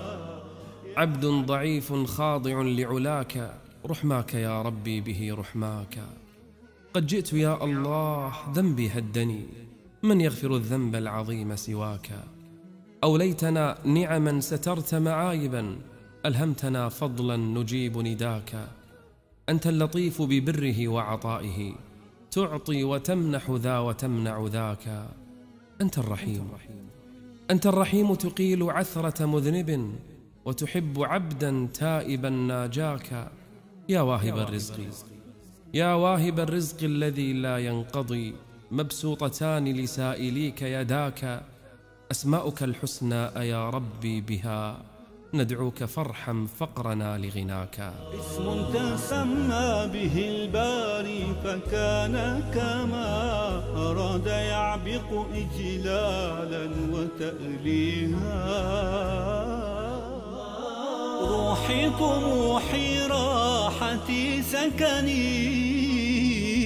عبد 0.96 1.26
ضعيف 1.26 1.92
خاضع 1.92 2.62
لعلاك 2.62 3.54
رحماك 3.86 4.34
يا 4.34 4.62
ربي 4.62 5.00
به 5.00 5.34
رحماك. 5.38 5.98
قد 6.94 7.06
جئت 7.06 7.32
يا 7.32 7.64
الله 7.64 8.32
ذنبي 8.54 8.88
هدني 8.88 9.46
من 10.02 10.20
يغفر 10.20 10.56
الذنب 10.56 10.94
العظيم 10.94 11.56
سواك؟ 11.56 12.10
أوليتنا 13.04 13.78
نعما 13.84 14.40
سترت 14.40 14.94
معايبا 14.94 15.78
ألهمتنا 16.26 16.88
فضلا 16.88 17.36
نجيب 17.36 17.98
نداك. 17.98 18.68
أنت 19.48 19.66
اللطيف 19.66 20.22
ببره 20.22 20.88
وعطائه 20.88 21.72
تعطي 22.30 22.84
وتمنح 22.84 23.50
ذا 23.50 23.78
وتمنع 23.78 24.46
ذاك. 24.46 25.08
أنت 25.80 25.98
الرحيم. 25.98 26.48
أنت 27.50 27.66
الرحيم 27.66 28.14
تقيل 28.14 28.62
عثرة 28.62 29.26
مذنب 29.26 29.94
وتحب 30.44 31.02
عبدا 31.02 31.68
تائبا 31.74 32.28
ناجاك. 32.28 33.30
يا 33.88 34.00
واهب 34.00 34.38
الرزق. 34.38 34.76
يا 35.74 35.94
واهب 35.94 36.40
الرزق 36.40 36.84
الذي 36.84 37.32
لا 37.32 37.58
ينقضي 37.58 38.34
مبسوطتان 38.70 39.64
لسائليك 39.64 40.62
يداك. 40.62 41.42
أسماؤك 42.10 42.62
الحسنى 42.62 43.24
أيا 43.36 43.70
ربي 43.70 44.20
بها. 44.20 44.82
ندعوك 45.34 45.84
فارحم 45.84 46.46
فقرنا 46.46 47.18
لغناك. 47.18 47.92
اسم 48.20 48.64
تسمى 48.74 49.88
به 49.92 50.16
الباري 50.28 51.24
فكان 51.44 52.42
كما 52.54 53.12
أراد 53.76 54.26
يعبق 54.26 55.08
إجلالا 55.34 56.70
وتأليها. 56.92 58.40
طموحي 62.00 63.06
راحتي 63.06 64.42
سكني 64.42 65.30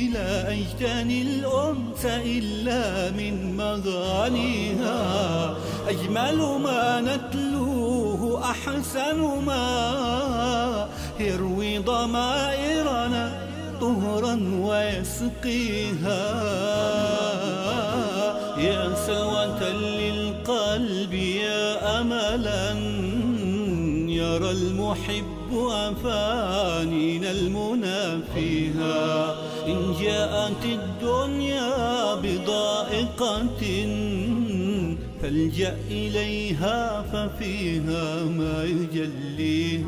لا 0.09 0.53
أجتني 0.53 1.22
الأنس 1.22 2.05
إلا 2.05 3.11
من 3.11 3.57
مغانيها. 3.57 5.00
أجمل 5.88 6.38
ما 6.66 7.00
نتلوه 7.00 7.84
أحسن 8.55 9.19
ما 9.47 10.88
يروي 11.21 11.79
ضمائرنا 11.79 13.25
طهرا 13.81 14.35
ويسقيها. 14.61 16.25
يا 18.59 18.95
سلوة 19.07 19.69
للقلب 19.71 21.14
يا 21.14 22.01
أملا 22.01 22.71
يرى 24.09 24.51
المحب 24.51 25.51
أفانينا 25.71 27.31
المنى 27.31 28.23
فيها. 28.35 29.35
إن 29.67 29.95
جاءت 30.01 30.64
الدنيا 30.64 32.14
بضائقة 32.14 33.62
فالجأ 35.25 35.77
إليها 35.91 37.03
ففيها 37.03 38.25
ما 38.25 38.65
يجليها. 38.65 39.85